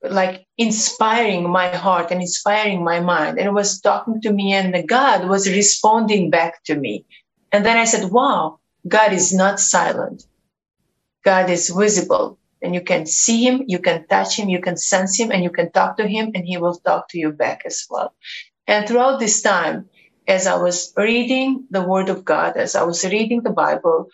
like 0.03 0.47
inspiring 0.57 1.49
my 1.49 1.69
heart 1.69 2.11
and 2.11 2.21
inspiring 2.21 2.83
my 2.83 2.99
mind. 2.99 3.39
And 3.39 3.47
it 3.47 3.53
was 3.53 3.81
talking 3.81 4.21
to 4.23 4.33
me 4.33 4.53
and 4.53 4.75
the 4.75 4.83
god 4.83 5.29
was 5.29 5.49
responding 5.49 6.29
back 6.29 6.65
to 6.65 6.75
me. 6.75 7.05
And 7.53 7.65
then 7.65 7.77
i 7.77 7.85
said 7.85 8.11
wow 8.11 8.59
god 8.89 9.13
is 9.13 9.33
not 9.33 9.61
silent 9.61 10.25
god 11.25 11.51
is 11.51 11.71
visible 11.71 12.39
and 12.63 12.75
you 12.75 12.81
can 12.81 13.07
see 13.07 13.45
him 13.45 13.63
you 13.67 13.79
can 13.79 14.07
touch 14.09 14.39
him 14.39 14.49
you 14.49 14.61
can 14.61 14.77
sense 14.77 15.19
him 15.19 15.31
and 15.31 15.43
you 15.43 15.51
can 15.51 15.71
talk 15.73 15.97
to 15.97 16.07
him 16.07 16.31
and 16.35 16.45
he 16.45 16.57
will 16.57 16.77
talk 16.77 17.09
to 17.09 17.19
you 17.19 17.33
back 17.33 17.63
as 17.65 17.87
well 17.91 18.15
and 18.67 18.87
throughout 18.87 19.19
this 19.19 19.43
time 19.43 19.89
as 20.27 20.47
i 20.47 20.57
was 20.57 20.93
reading 20.97 21.67
the 21.71 21.83
word 21.83 22.09
of 22.09 22.25
god 22.25 22.57
as 22.57 22.75
i 22.75 22.83
was 22.83 23.05
reading 23.05 23.43
the 23.43 23.51
bible 23.51 24.09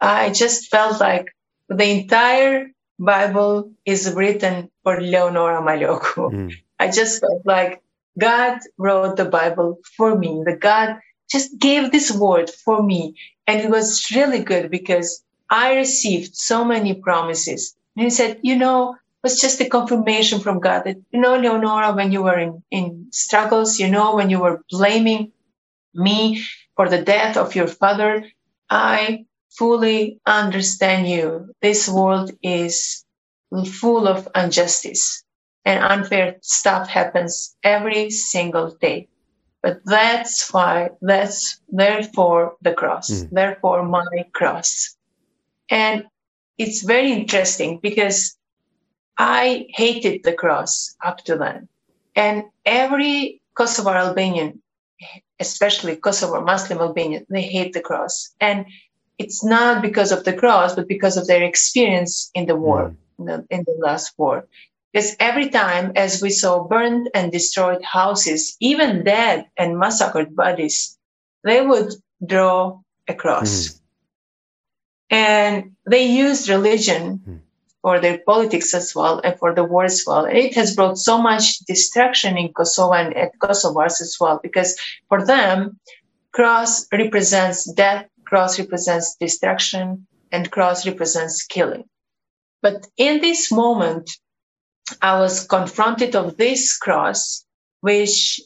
i 0.00 0.30
just 0.30 0.70
felt 0.70 1.00
like 1.00 1.28
the 1.68 1.88
entire 1.90 2.72
Bible 3.02 3.72
is 3.84 4.12
written 4.14 4.70
for 4.82 5.00
Leonora 5.00 5.60
Maloku. 5.60 6.30
Mm. 6.30 6.52
I 6.78 6.90
just 6.90 7.20
felt 7.20 7.42
like 7.44 7.82
God 8.18 8.58
wrote 8.78 9.16
the 9.16 9.24
Bible 9.24 9.78
for 9.96 10.16
me. 10.16 10.42
The 10.44 10.56
God 10.56 10.98
just 11.30 11.58
gave 11.58 11.90
this 11.90 12.12
word 12.12 12.50
for 12.50 12.82
me. 12.82 13.14
And 13.46 13.60
it 13.60 13.70
was 13.70 14.10
really 14.14 14.42
good 14.42 14.70
because 14.70 15.24
I 15.52 15.74
received 15.74 16.34
so 16.34 16.64
many 16.64 16.94
promises. 16.94 17.76
And 17.94 18.04
he 18.04 18.10
said, 18.10 18.40
you 18.42 18.56
know, 18.56 18.94
it 18.94 19.22
was 19.22 19.38
just 19.38 19.60
a 19.60 19.68
confirmation 19.68 20.40
from 20.40 20.60
God 20.60 20.84
that, 20.86 20.96
you 21.12 21.20
know, 21.20 21.36
Leonora, 21.36 21.92
when 21.92 22.10
you 22.10 22.22
were 22.22 22.38
in, 22.38 22.62
in 22.70 23.08
struggles, 23.10 23.78
you 23.78 23.90
know, 23.90 24.16
when 24.16 24.30
you 24.30 24.40
were 24.40 24.64
blaming 24.70 25.30
me 25.92 26.42
for 26.74 26.88
the 26.88 27.02
death 27.02 27.36
of 27.36 27.54
your 27.54 27.66
father, 27.66 28.24
I 28.70 29.26
fully 29.50 30.20
understand 30.24 31.06
you. 31.06 31.52
This 31.60 31.86
world 31.86 32.30
is 32.42 33.04
full 33.66 34.08
of 34.08 34.28
injustice 34.34 35.22
and 35.66 35.84
unfair 35.84 36.36
stuff 36.40 36.88
happens 36.88 37.54
every 37.62 38.08
single 38.08 38.70
day. 38.80 39.06
But 39.62 39.80
that's 39.84 40.50
why, 40.50 40.92
that's 41.02 41.60
therefore 41.68 42.56
the 42.62 42.72
cross, 42.72 43.10
mm. 43.10 43.28
therefore 43.30 43.84
my 43.84 44.24
cross. 44.32 44.96
And 45.72 46.04
it's 46.58 46.82
very 46.82 47.10
interesting 47.10 47.80
because 47.82 48.36
I 49.16 49.66
hated 49.70 50.22
the 50.22 50.34
cross 50.34 50.94
up 51.02 51.24
to 51.24 51.36
then. 51.36 51.68
And 52.14 52.44
every 52.66 53.40
Kosovo 53.54 53.88
Albanian, 53.88 54.60
especially 55.40 55.96
Kosovo 55.96 56.42
Muslim 56.42 56.78
Albanian, 56.78 57.24
they 57.30 57.40
hate 57.40 57.72
the 57.72 57.80
cross. 57.80 58.34
And 58.38 58.66
it's 59.16 59.42
not 59.42 59.80
because 59.80 60.12
of 60.12 60.24
the 60.24 60.34
cross, 60.34 60.74
but 60.74 60.88
because 60.88 61.16
of 61.16 61.26
their 61.26 61.42
experience 61.42 62.30
in 62.34 62.44
the 62.44 62.56
war, 62.56 62.90
mm. 62.90 62.96
in, 63.18 63.24
the, 63.24 63.46
in 63.48 63.64
the 63.66 63.76
last 63.80 64.12
war. 64.18 64.46
Because 64.92 65.16
every 65.20 65.48
time, 65.48 65.92
as 65.96 66.20
we 66.20 66.28
saw 66.28 66.64
burned 66.64 67.08
and 67.14 67.32
destroyed 67.32 67.82
houses, 67.82 68.58
even 68.60 69.04
dead 69.04 69.46
and 69.56 69.78
massacred 69.78 70.36
bodies, 70.36 70.98
they 71.44 71.64
would 71.64 71.94
draw 72.26 72.78
a 73.08 73.14
cross. 73.14 73.68
Mm. 73.68 73.81
And 75.12 75.76
they 75.86 76.04
used 76.06 76.48
religion 76.48 77.20
mm. 77.24 77.40
for 77.82 78.00
their 78.00 78.18
politics 78.26 78.74
as 78.74 78.94
well 78.94 79.20
and 79.22 79.38
for 79.38 79.54
the 79.54 79.62
war 79.62 79.84
as 79.84 80.02
well. 80.06 80.24
And 80.24 80.36
it 80.36 80.54
has 80.56 80.74
brought 80.74 80.98
so 80.98 81.22
much 81.22 81.58
destruction 81.60 82.36
in 82.36 82.52
Kosovo 82.52 82.94
and 82.94 83.16
at 83.16 83.38
Kosovars 83.38 84.00
as 84.00 84.16
well, 84.18 84.40
because 84.42 84.76
for 85.08 85.24
them, 85.24 85.78
cross 86.32 86.86
represents 86.90 87.70
death 87.74 88.06
cross 88.32 88.58
represents 88.58 89.14
destruction 89.16 90.06
and 90.32 90.50
cross 90.50 90.86
represents 90.86 91.44
killing. 91.44 91.84
But 92.62 92.86
in 92.96 93.20
this 93.20 93.52
moment, 93.52 94.10
I 95.02 95.20
was 95.20 95.46
confronted 95.46 96.16
of 96.16 96.38
this 96.38 96.78
cross, 96.78 97.44
which 97.82 98.40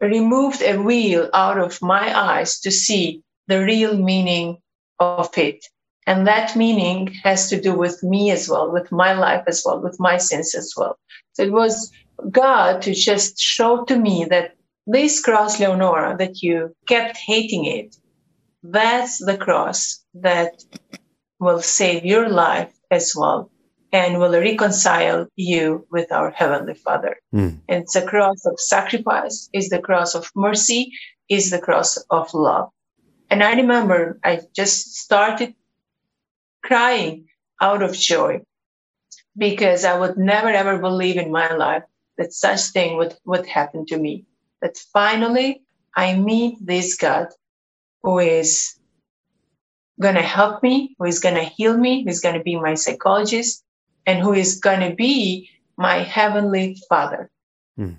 removed 0.00 0.60
a 0.62 0.76
wheel 0.76 1.30
out 1.32 1.58
of 1.58 1.80
my 1.80 2.18
eyes 2.18 2.58
to 2.62 2.72
see 2.72 3.22
the 3.46 3.62
real 3.62 3.96
meaning 3.96 4.58
of 5.00 5.36
it. 5.36 5.64
And 6.06 6.26
that 6.26 6.56
meaning 6.56 7.08
has 7.24 7.48
to 7.50 7.60
do 7.60 7.74
with 7.74 8.02
me 8.02 8.30
as 8.30 8.48
well, 8.48 8.70
with 8.70 8.90
my 8.90 9.12
life 9.12 9.44
as 9.46 9.62
well, 9.64 9.80
with 9.80 9.98
my 9.98 10.16
sins 10.16 10.54
as 10.54 10.72
well. 10.76 10.96
So 11.32 11.42
it 11.42 11.52
was 11.52 11.92
God 12.30 12.82
to 12.82 12.94
just 12.94 13.38
show 13.38 13.84
to 13.84 13.98
me 13.98 14.26
that 14.30 14.56
this 14.86 15.20
cross, 15.20 15.60
Leonora, 15.60 16.16
that 16.18 16.42
you 16.42 16.74
kept 16.86 17.16
hating 17.16 17.64
it, 17.64 17.96
that's 18.62 19.24
the 19.24 19.36
cross 19.36 20.04
that 20.14 20.64
will 21.38 21.62
save 21.62 22.04
your 22.04 22.28
life 22.28 22.72
as 22.90 23.14
well 23.16 23.50
and 23.92 24.18
will 24.18 24.32
reconcile 24.32 25.26
you 25.36 25.86
with 25.90 26.12
our 26.12 26.30
heavenly 26.30 26.74
father 26.74 27.16
mm. 27.34 27.58
it's 27.68 27.96
a 27.96 28.06
cross 28.06 28.44
of 28.46 28.60
sacrifice 28.60 29.48
is 29.52 29.68
the 29.68 29.80
cross 29.80 30.14
of 30.14 30.30
mercy 30.36 30.92
is 31.28 31.50
the 31.50 31.58
cross 31.58 31.96
of 32.10 32.32
love 32.34 32.68
and 33.30 33.42
i 33.42 33.54
remember 33.54 34.18
i 34.24 34.40
just 34.54 34.96
started 34.96 35.54
crying 36.62 37.26
out 37.60 37.82
of 37.82 37.94
joy 37.94 38.40
because 39.36 39.84
i 39.84 39.98
would 39.98 40.16
never 40.18 40.48
ever 40.48 40.78
believe 40.78 41.16
in 41.16 41.30
my 41.30 41.52
life 41.54 41.84
that 42.18 42.32
such 42.34 42.60
thing 42.72 42.96
would, 42.96 43.14
would 43.24 43.46
happen 43.46 43.86
to 43.86 43.96
me 43.96 44.24
that 44.60 44.76
finally 44.92 45.62
i 45.94 46.14
meet 46.14 46.56
this 46.60 46.96
god 46.96 47.28
who 48.02 48.18
is 48.18 48.80
going 50.00 50.14
to 50.14 50.22
help 50.22 50.62
me, 50.62 50.96
who 50.98 51.04
is 51.04 51.20
going 51.20 51.34
to 51.34 51.44
heal 51.44 51.76
me, 51.76 52.02
who 52.02 52.10
is 52.10 52.20
going 52.20 52.36
to 52.36 52.42
be 52.42 52.56
my 52.56 52.74
psychologist, 52.74 53.62
and 54.06 54.18
who 54.18 54.32
is 54.32 54.58
going 54.58 54.80
to 54.80 54.96
be 54.96 55.50
my 55.76 55.98
heavenly 55.98 56.76
father. 56.88 57.30
Mm. 57.78 57.96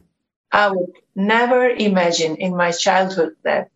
I 0.51 0.71
would 0.71 0.91
never 1.15 1.69
imagine 1.69 2.35
in 2.37 2.57
my 2.57 2.71
childhood 2.71 3.33
that 3.43 3.69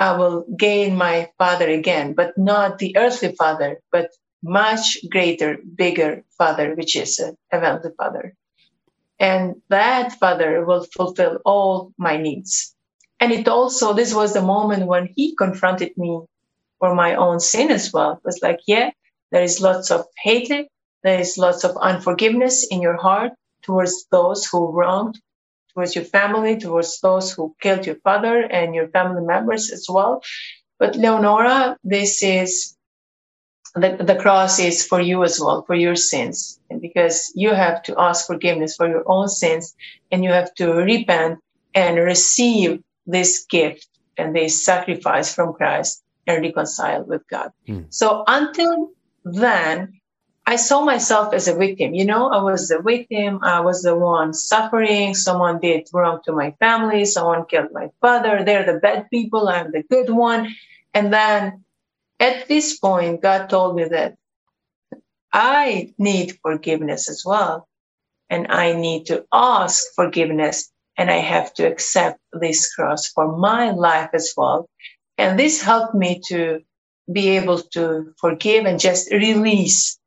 I 0.00 0.16
will 0.16 0.46
gain 0.56 0.96
my 0.96 1.28
father 1.36 1.68
again, 1.68 2.14
but 2.14 2.36
not 2.38 2.78
the 2.78 2.96
earthly 2.96 3.34
father, 3.36 3.80
but 3.92 4.10
much 4.42 4.96
greater, 5.10 5.58
bigger 5.76 6.24
father, 6.38 6.74
which 6.74 6.96
is 6.96 7.20
a 7.20 7.36
heavenly 7.50 7.90
father. 7.98 8.34
And 9.18 9.56
that 9.68 10.14
father 10.18 10.64
will 10.64 10.86
fulfill 10.96 11.40
all 11.44 11.92
my 11.98 12.16
needs. 12.16 12.74
And 13.20 13.30
it 13.30 13.46
also, 13.46 13.92
this 13.92 14.14
was 14.14 14.32
the 14.32 14.40
moment 14.40 14.86
when 14.86 15.10
he 15.14 15.36
confronted 15.36 15.92
me 15.98 16.22
for 16.78 16.94
my 16.94 17.16
own 17.16 17.38
sin 17.38 17.70
as 17.70 17.92
well. 17.92 18.12
It 18.12 18.24
was 18.24 18.40
like, 18.42 18.60
yeah, 18.66 18.92
there 19.30 19.42
is 19.42 19.60
lots 19.60 19.90
of 19.90 20.06
hatred. 20.16 20.68
There 21.02 21.20
is 21.20 21.36
lots 21.36 21.62
of 21.64 21.76
unforgiveness 21.76 22.66
in 22.70 22.80
your 22.80 22.96
heart 22.96 23.32
towards 23.62 24.06
those 24.10 24.46
who 24.46 24.72
wronged 24.72 25.20
towards 25.74 25.94
your 25.94 26.04
family, 26.04 26.58
towards 26.58 27.00
those 27.00 27.32
who 27.32 27.54
killed 27.60 27.86
your 27.86 27.96
father 27.96 28.42
and 28.42 28.74
your 28.74 28.88
family 28.88 29.22
members 29.22 29.70
as 29.70 29.86
well. 29.88 30.22
But 30.78 30.96
Leonora, 30.96 31.76
this 31.84 32.22
is 32.22 32.76
the, 33.74 33.96
the 34.00 34.16
cross 34.16 34.58
is 34.58 34.84
for 34.84 35.00
you 35.00 35.22
as 35.22 35.38
well, 35.38 35.62
for 35.62 35.74
your 35.74 35.94
sins. 35.94 36.58
And 36.70 36.80
because 36.80 37.32
you 37.34 37.54
have 37.54 37.82
to 37.84 37.94
ask 37.98 38.26
forgiveness 38.26 38.76
for 38.76 38.88
your 38.88 39.04
own 39.06 39.28
sins 39.28 39.74
and 40.10 40.24
you 40.24 40.30
have 40.30 40.52
to 40.54 40.72
repent 40.72 41.38
and 41.74 41.96
receive 41.98 42.82
this 43.06 43.44
gift 43.48 43.86
and 44.16 44.34
this 44.34 44.64
sacrifice 44.64 45.34
from 45.34 45.52
Christ 45.52 46.02
and 46.26 46.42
reconcile 46.42 47.04
with 47.04 47.22
God. 47.28 47.52
Mm. 47.68 47.86
So 47.90 48.24
until 48.26 48.90
then, 49.24 49.99
I 50.46 50.56
saw 50.56 50.82
myself 50.84 51.32
as 51.34 51.48
a 51.48 51.54
victim. 51.54 51.94
You 51.94 52.04
know, 52.04 52.28
I 52.30 52.42
was 52.42 52.68
the 52.68 52.80
victim. 52.80 53.40
I 53.42 53.60
was 53.60 53.82
the 53.82 53.94
one 53.94 54.34
suffering. 54.34 55.14
Someone 55.14 55.60
did 55.60 55.88
wrong 55.92 56.20
to 56.24 56.32
my 56.32 56.52
family. 56.58 57.04
Someone 57.04 57.46
killed 57.46 57.72
my 57.72 57.90
father. 58.00 58.42
They're 58.44 58.66
the 58.66 58.80
bad 58.80 59.08
people. 59.10 59.48
I'm 59.48 59.70
the 59.70 59.82
good 59.82 60.10
one. 60.10 60.54
And 60.92 61.12
then 61.12 61.64
at 62.18 62.48
this 62.48 62.78
point, 62.78 63.22
God 63.22 63.48
told 63.48 63.76
me 63.76 63.84
that 63.84 64.16
I 65.32 65.94
need 65.98 66.38
forgiveness 66.42 67.08
as 67.08 67.22
well. 67.24 67.68
And 68.28 68.48
I 68.48 68.74
need 68.74 69.06
to 69.06 69.24
ask 69.32 69.84
forgiveness 69.94 70.70
and 70.96 71.10
I 71.10 71.18
have 71.18 71.54
to 71.54 71.66
accept 71.66 72.18
this 72.32 72.74
cross 72.74 73.08
for 73.08 73.36
my 73.36 73.70
life 73.70 74.10
as 74.14 74.32
well. 74.36 74.68
And 75.16 75.38
this 75.38 75.62
helped 75.62 75.94
me 75.94 76.20
to 76.28 76.60
be 77.12 77.30
able 77.30 77.60
to 77.74 78.12
forgive 78.18 78.66
and 78.66 78.80
just 78.80 79.10
release 79.12 79.99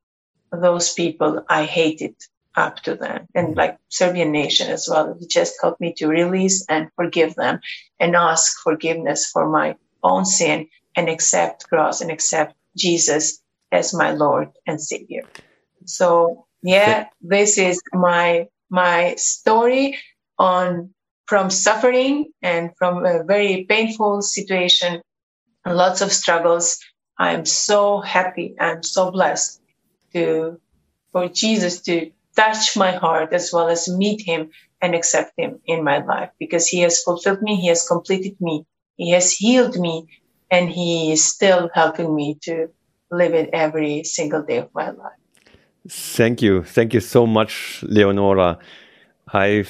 those 0.62 0.93
people 0.93 1.43
I 1.50 1.65
hated 1.65 2.15
up 2.55 2.77
to 2.83 2.95
them 2.95 3.27
and 3.33 3.50
mm-hmm. 3.50 3.57
like 3.57 3.77
Serbian 3.89 4.31
nation 4.31 4.69
as 4.69 4.88
well. 4.89 5.17
It 5.19 5.29
just 5.29 5.55
helped 5.62 5.81
me 5.81 5.93
to 5.98 6.07
release 6.07 6.65
and 6.69 6.89
forgive 6.95 7.36
them 7.36 7.60
and 8.00 8.15
ask 8.15 8.62
forgiveness 8.63 9.29
for 9.29 9.50
my 9.50 9.75
own 10.03 10.25
sin 10.25 10.67
and 10.95 11.10
accept 11.10 11.67
cross 11.69 12.01
and 12.01 12.12
accept 12.12 12.55
Jesus 12.77 13.41
as 13.72 13.93
my 13.93 14.12
Lord 14.12 14.50
and 14.67 14.79
Savior. 14.79 15.24
So 15.86 16.45
yeah, 16.62 17.07
this 17.22 17.57
is 17.57 17.81
my 17.93 18.48
my 18.69 19.15
story 19.15 19.98
on 20.38 20.93
from 21.25 21.50
suffering 21.50 22.31
and 22.41 22.72
from 22.77 23.05
a 23.05 23.24
very 23.24 23.65
painful 23.67 24.22
situation, 24.22 25.01
lots 25.65 26.01
of 26.01 26.12
struggles. 26.12 26.77
I'm 27.17 27.45
so 27.45 28.01
happy. 28.01 28.55
I'm 28.60 28.83
so 28.83 29.12
blessed 29.12 29.62
to 30.13 30.60
for 31.12 31.29
Jesus 31.29 31.82
to 31.82 32.12
touch 32.36 32.75
my 32.75 32.91
heart 32.91 33.34
as 33.34 33.51
well 33.53 33.70
as 33.70 33.88
meet 33.88 34.22
him 34.22 34.50
and 34.82 34.96
accept 34.96 35.34
him 35.38 35.60
in 35.65 35.84
my 35.84 36.03
life 36.03 36.29
because 36.39 36.67
he 36.67 36.79
has 36.79 37.01
fulfilled 37.01 37.41
me, 37.41 37.55
he 37.55 37.67
has 37.67 37.88
completed 37.88 38.36
me, 38.41 38.65
he 38.96 39.12
has 39.12 39.32
healed 39.32 39.77
me, 39.77 40.08
and 40.51 40.70
he 40.70 41.12
is 41.12 41.24
still 41.24 41.70
helping 41.74 42.13
me 42.13 42.38
to 42.41 42.67
live 43.12 43.34
it 43.34 43.50
every 43.53 44.03
single 44.03 44.43
day 44.43 44.58
of 44.58 44.70
my 44.74 44.89
life. 44.89 45.20
Thank 45.88 46.41
you. 46.41 46.63
Thank 46.63 46.93
you 46.93 47.00
so 47.00 47.25
much, 47.27 47.84
Leonora. 47.88 48.58
I 49.32 49.65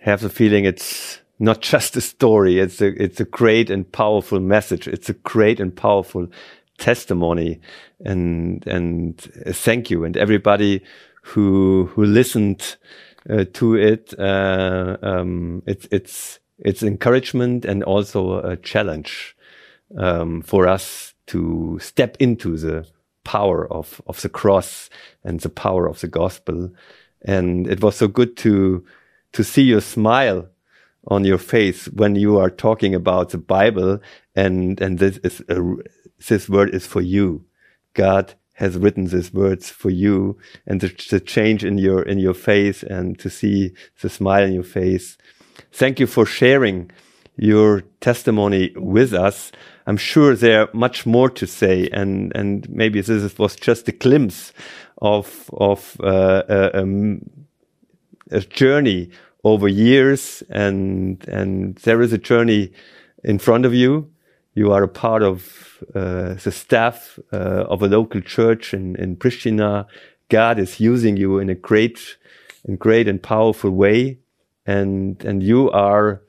have 0.00 0.20
the 0.20 0.28
feeling 0.28 0.64
it's 0.64 1.20
not 1.38 1.60
just 1.60 1.96
a 1.96 2.00
story. 2.00 2.58
It's 2.58 2.80
a, 2.80 2.88
it's 3.02 3.20
a 3.20 3.24
great 3.24 3.70
and 3.70 3.90
powerful 3.90 4.40
message. 4.40 4.88
It's 4.88 5.08
a 5.08 5.14
great 5.14 5.60
and 5.60 5.74
powerful 5.74 6.28
testimony. 6.78 7.60
And, 8.04 8.66
and 8.66 9.18
thank 9.20 9.90
you. 9.90 10.04
And 10.04 10.16
everybody 10.16 10.82
who, 11.22 11.90
who 11.92 12.04
listened 12.04 12.76
uh, 13.28 13.44
to 13.54 13.74
it, 13.74 14.14
uh, 14.18 14.96
um, 15.02 15.62
it's, 15.66 15.86
it's, 15.90 16.40
it's 16.58 16.82
encouragement 16.82 17.64
and 17.64 17.84
also 17.84 18.38
a 18.38 18.56
challenge 18.56 19.36
um, 19.96 20.42
for 20.42 20.66
us 20.66 21.14
to 21.26 21.78
step 21.80 22.16
into 22.18 22.56
the 22.56 22.86
power 23.24 23.70
of, 23.70 24.00
of 24.06 24.22
the 24.22 24.28
cross 24.28 24.88
and 25.22 25.40
the 25.40 25.50
power 25.50 25.86
of 25.86 26.00
the 26.00 26.08
gospel. 26.08 26.70
And 27.22 27.66
it 27.66 27.82
was 27.82 27.96
so 27.96 28.08
good 28.08 28.36
to, 28.38 28.84
to 29.32 29.44
see 29.44 29.62
your 29.62 29.82
smile 29.82 30.48
on 31.08 31.24
your 31.24 31.38
face 31.38 31.86
when 31.88 32.14
you 32.16 32.38
are 32.38 32.50
talking 32.50 32.94
about 32.94 33.30
the 33.30 33.38
Bible 33.38 34.00
and, 34.34 34.80
and 34.80 34.98
this 34.98 35.18
is, 35.18 35.42
a, 35.48 35.60
this 36.26 36.48
word 36.48 36.74
is 36.74 36.86
for 36.86 37.00
you. 37.00 37.44
God 37.94 38.34
has 38.54 38.76
written 38.76 39.06
these 39.06 39.32
words 39.32 39.70
for 39.70 39.90
you 39.90 40.36
and 40.66 40.80
the, 40.80 40.88
the 41.10 41.20
change 41.20 41.64
in 41.64 41.78
your, 41.78 42.02
in 42.02 42.18
your 42.18 42.34
face 42.34 42.82
and 42.82 43.18
to 43.18 43.30
see 43.30 43.72
the 44.00 44.08
smile 44.08 44.44
in 44.44 44.52
your 44.52 44.64
face. 44.64 45.16
Thank 45.72 46.00
you 46.00 46.06
for 46.06 46.26
sharing 46.26 46.90
your 47.36 47.82
testimony 48.00 48.72
with 48.76 49.14
us. 49.14 49.52
I'm 49.86 49.96
sure 49.96 50.34
there 50.34 50.62
are 50.62 50.68
much 50.74 51.06
more 51.06 51.30
to 51.30 51.46
say, 51.46 51.88
and 51.92 52.30
and 52.34 52.68
maybe 52.68 53.00
this 53.00 53.38
was 53.38 53.56
just 53.56 53.88
a 53.88 53.92
glimpse 53.92 54.52
of 55.00 55.48
of 55.54 55.96
uh, 56.02 56.42
a, 56.48 56.82
um, 56.82 57.22
a, 58.30 58.40
journey 58.40 59.10
over 59.44 59.66
years, 59.66 60.42
and 60.50 61.26
and 61.28 61.76
there 61.76 62.02
is 62.02 62.12
a 62.12 62.18
journey 62.18 62.72
in 63.24 63.38
front 63.38 63.64
of 63.64 63.72
you. 63.72 64.10
You 64.58 64.72
are 64.72 64.82
a 64.82 64.88
part 64.88 65.22
of 65.22 65.84
uh, 65.94 66.34
the 66.34 66.50
staff 66.50 67.20
uh, 67.32 67.64
of 67.72 67.80
a 67.80 67.86
local 67.86 68.20
church 68.20 68.74
in 68.74 68.96
in 68.96 69.16
Pristina. 69.16 69.86
God 70.28 70.58
is 70.58 70.80
using 70.80 71.16
you 71.16 71.38
in 71.38 71.48
a 71.48 71.54
great, 71.54 72.18
and 72.66 72.76
great 72.76 73.06
and 73.06 73.22
powerful 73.22 73.70
way, 73.70 74.18
and 74.66 75.24
and 75.24 75.44
you 75.44 75.70
are 75.70 76.22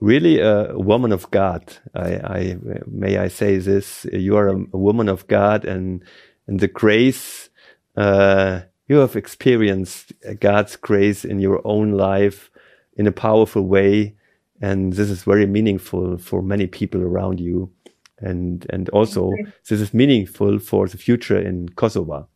really 0.00 0.40
a 0.40 0.76
woman 0.76 1.12
of 1.12 1.30
God. 1.30 1.62
I, 1.94 2.10
I, 2.38 2.56
may 2.86 3.18
I 3.18 3.28
say 3.28 3.58
this: 3.58 4.04
you 4.12 4.36
are 4.36 4.48
a, 4.48 4.56
a 4.72 4.78
woman 4.78 5.08
of 5.08 5.28
God, 5.28 5.64
and 5.64 6.02
and 6.48 6.58
the 6.58 6.66
grace 6.66 7.50
uh, 7.96 8.62
you 8.88 8.96
have 8.96 9.14
experienced 9.14 10.12
God's 10.40 10.74
grace 10.74 11.24
in 11.24 11.38
your 11.38 11.60
own 11.64 11.92
life 11.92 12.50
in 12.96 13.06
a 13.06 13.12
powerful 13.12 13.62
way, 13.62 14.16
and 14.60 14.92
this 14.92 15.10
is 15.10 15.24
very 15.24 15.46
meaningful 15.46 16.18
for 16.18 16.42
many 16.42 16.66
people 16.66 17.02
around 17.02 17.40
you, 17.40 17.70
and 18.18 18.66
and 18.70 18.88
also 18.90 19.32
this 19.68 19.80
is 19.80 19.94
meaningful 19.94 20.58
for 20.58 20.88
the 20.88 20.98
future 20.98 21.38
in 21.38 21.68
Kosovo. 21.70 22.28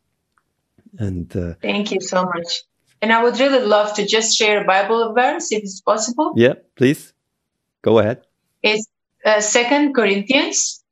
And 0.99 1.35
uh, 1.37 1.55
thank 1.63 1.91
you 1.91 2.01
so 2.01 2.25
much. 2.25 2.63
And 3.01 3.13
I 3.13 3.23
would 3.25 3.41
really 3.41 3.67
love 3.67 3.95
to 3.95 4.07
just 4.07 4.37
share 4.37 4.63
a 4.63 4.67
Bible 4.67 5.13
verse 5.13 5.51
if 5.51 5.63
it's 5.63 5.81
possible. 5.81 6.33
Yeah, 6.37 6.55
please. 6.77 7.13
Go 7.83 7.99
ahead. 7.99 8.23
It's 8.63 8.87
uh, 9.25 9.41
Second 9.41 9.95
Corinthians 9.95 10.85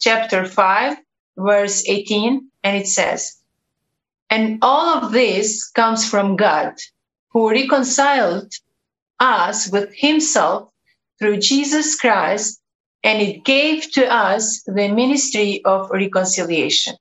chapter 0.00 0.46
5, 0.46 0.96
verse 1.36 1.84
18, 1.86 2.48
and 2.64 2.76
it 2.76 2.86
says, 2.86 3.36
And 4.30 4.58
all 4.62 5.04
of 5.04 5.12
this 5.12 5.70
comes 5.70 6.08
from 6.08 6.36
God, 6.36 6.74
who 7.28 7.50
reconciled 7.50 8.52
us 9.18 9.70
with 9.70 9.92
himself 9.94 10.69
through 11.20 11.38
Jesus 11.38 11.94
Christ, 12.00 12.60
and 13.04 13.22
it 13.22 13.44
gave 13.44 13.90
to 13.92 14.12
us 14.12 14.62
the 14.66 14.88
ministry 14.88 15.62
of 15.64 15.90
reconciliation. 15.90 16.96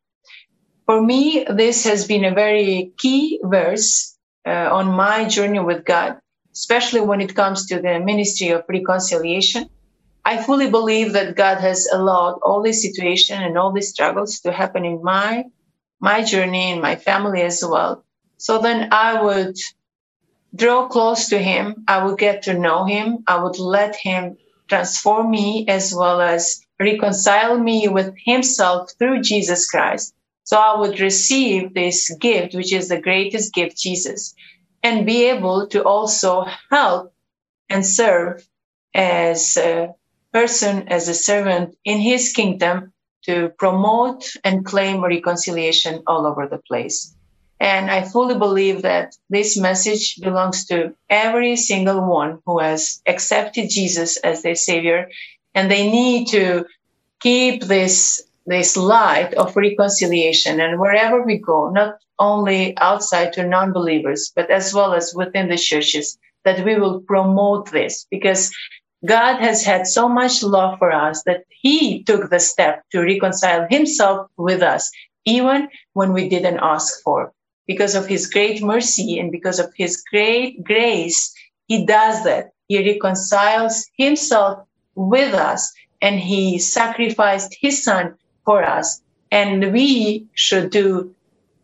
For 0.85 1.01
me, 1.01 1.45
this 1.49 1.85
has 1.85 2.07
been 2.07 2.25
a 2.25 2.33
very 2.33 2.91
key 2.97 3.39
verse 3.43 4.17
uh, 4.45 4.69
on 4.71 4.87
my 4.87 5.25
journey 5.25 5.59
with 5.59 5.85
God 5.85 6.19
especially 6.59 6.99
when 7.01 7.21
it 7.21 7.35
comes 7.35 7.67
to 7.67 7.81
the 7.81 7.99
ministry 7.99 8.49
of 8.49 8.65
reconciliation. 8.67 9.69
I 10.25 10.43
fully 10.43 10.69
believe 10.69 11.13
that 11.13 11.37
God 11.37 11.59
has 11.59 11.87
allowed 11.91 12.39
all 12.43 12.61
this 12.61 12.81
situation 12.81 13.41
and 13.41 13.57
all 13.57 13.71
these 13.71 13.89
struggles 13.89 14.41
to 14.41 14.51
happen 14.51 14.83
in 14.85 15.01
my 15.01 15.45
my 16.01 16.23
journey 16.23 16.71
in 16.71 16.81
my 16.81 16.95
family 16.95 17.41
as 17.41 17.63
well. 17.63 18.05
So 18.37 18.61
then 18.61 18.89
I 18.91 19.21
would 19.21 19.55
draw 20.55 20.87
close 20.87 21.29
to 21.29 21.39
him. 21.39 21.83
I 21.87 22.03
would 22.03 22.17
get 22.17 22.43
to 22.43 22.57
know 22.57 22.85
him. 22.85 23.23
I 23.27 23.41
would 23.41 23.59
let 23.59 23.95
him 23.95 24.37
transform 24.67 25.31
me 25.31 25.65
as 25.67 25.93
well 25.93 26.21
as 26.21 26.61
reconcile 26.79 27.57
me 27.57 27.87
with 27.87 28.13
himself 28.25 28.91
through 28.97 29.21
Jesus 29.21 29.69
Christ. 29.69 30.13
So 30.43 30.57
I 30.57 30.79
would 30.79 30.99
receive 30.99 31.73
this 31.73 32.09
gift, 32.19 32.55
which 32.55 32.73
is 32.73 32.87
the 32.89 33.01
greatest 33.01 33.53
gift, 33.53 33.77
Jesus 33.77 34.33
and 34.83 35.05
be 35.05 35.29
able 35.29 35.67
to 35.67 35.83
also 35.83 36.45
help 36.69 37.13
and 37.69 37.85
serve 37.85 38.47
as 38.93 39.57
a 39.57 39.89
person, 40.33 40.87
as 40.87 41.07
a 41.07 41.13
servant 41.13 41.75
in 41.83 41.99
his 41.99 42.33
kingdom 42.33 42.93
to 43.23 43.49
promote 43.57 44.23
and 44.43 44.65
claim 44.65 45.03
reconciliation 45.03 46.01
all 46.07 46.25
over 46.25 46.47
the 46.47 46.59
place. 46.67 47.15
And 47.59 47.91
I 47.91 48.03
fully 48.03 48.37
believe 48.37 48.83
that 48.83 49.15
this 49.29 49.57
message 49.59 50.19
belongs 50.21 50.65
to 50.67 50.95
every 51.09 51.57
single 51.57 52.05
one 52.05 52.39
who 52.45 52.59
has 52.59 53.01
accepted 53.05 53.69
Jesus 53.69 54.17
as 54.17 54.41
their 54.41 54.55
savior. 54.55 55.09
And 55.53 55.69
they 55.69 55.91
need 55.91 56.29
to 56.29 56.65
keep 57.19 57.63
this, 57.63 58.23
this 58.45 58.77
light 58.77 59.33
of 59.33 59.57
reconciliation. 59.57 60.61
And 60.61 60.79
wherever 60.79 61.21
we 61.21 61.37
go, 61.37 61.69
not 61.69 61.97
only 62.17 62.77
outside 62.77 63.33
to 63.33 63.45
non-believers, 63.45 64.31
but 64.33 64.49
as 64.49 64.73
well 64.73 64.93
as 64.93 65.13
within 65.13 65.49
the 65.49 65.57
churches, 65.57 66.17
that 66.45 66.63
we 66.63 66.79
will 66.79 67.01
promote 67.01 67.71
this 67.71 68.05
because 68.09 68.53
God 69.05 69.39
has 69.39 69.63
had 69.63 69.87
so 69.87 70.07
much 70.07 70.43
love 70.43 70.79
for 70.79 70.91
us 70.91 71.23
that 71.23 71.43
he 71.49 72.03
took 72.03 72.29
the 72.29 72.39
step 72.39 72.83
to 72.91 73.01
reconcile 73.01 73.67
himself 73.69 74.27
with 74.37 74.61
us, 74.61 74.91
even 75.25 75.69
when 75.93 76.13
we 76.13 76.29
didn't 76.29 76.59
ask 76.61 77.01
for. 77.03 77.33
Because 77.69 77.93
of 77.93 78.07
his 78.07 78.25
great 78.25 78.63
mercy 78.63 79.19
and 79.19 79.31
because 79.31 79.59
of 79.59 79.69
his 79.77 80.01
great 80.09 80.63
grace, 80.63 81.31
he 81.67 81.85
does 81.85 82.23
that. 82.23 82.49
He 82.67 82.81
reconciles 82.83 83.85
himself 83.95 84.65
with 84.95 85.35
us 85.35 85.71
and 86.01 86.19
he 86.19 86.57
sacrificed 86.57 87.55
his 87.61 87.83
son 87.83 88.15
for 88.43 88.63
us. 88.63 89.01
And 89.31 89.71
we 89.71 90.25
should 90.33 90.71
do 90.71 91.13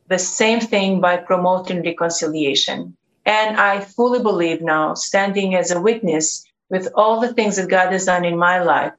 the 0.08 0.20
same 0.20 0.60
thing 0.60 1.02
by 1.02 1.18
promoting 1.18 1.82
reconciliation. 1.82 2.96
And 3.26 3.58
I 3.58 3.80
fully 3.80 4.22
believe 4.22 4.62
now, 4.62 4.94
standing 4.94 5.56
as 5.56 5.72
a 5.72 5.82
witness 5.82 6.46
with 6.70 6.88
all 6.94 7.20
the 7.20 7.34
things 7.34 7.56
that 7.56 7.70
God 7.70 7.92
has 7.92 8.06
done 8.06 8.26
in 8.26 8.38
my 8.38 8.62
life, 8.62 8.94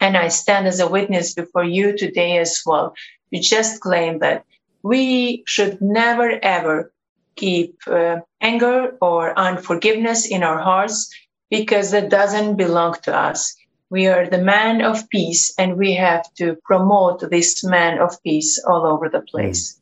and 0.00 0.18
I 0.18 0.28
stand 0.28 0.66
as 0.66 0.80
a 0.80 0.88
witness 0.88 1.32
before 1.32 1.64
you 1.64 1.96
today 1.96 2.36
as 2.36 2.60
well, 2.66 2.92
to 3.32 3.40
just 3.40 3.80
claim 3.80 4.18
that 4.18 4.44
we 4.84 5.42
should 5.46 5.80
never 5.80 6.38
ever 6.42 6.92
keep 7.36 7.76
uh, 7.88 8.18
anger 8.40 8.96
or 9.00 9.36
unforgiveness 9.36 10.26
in 10.26 10.44
our 10.44 10.58
hearts 10.58 11.10
because 11.50 11.90
that 11.90 12.10
doesn't 12.10 12.56
belong 12.56 12.94
to 13.02 13.16
us. 13.16 13.56
We 13.90 14.06
are 14.06 14.26
the 14.28 14.42
man 14.42 14.82
of 14.82 15.08
peace 15.08 15.52
and 15.58 15.78
we 15.78 15.94
have 15.94 16.32
to 16.34 16.56
promote 16.64 17.28
this 17.30 17.64
man 17.64 17.98
of 17.98 18.22
peace 18.22 18.62
all 18.68 18.86
over 18.86 19.08
the 19.08 19.22
place. 19.22 19.74
Mm. 19.74 19.80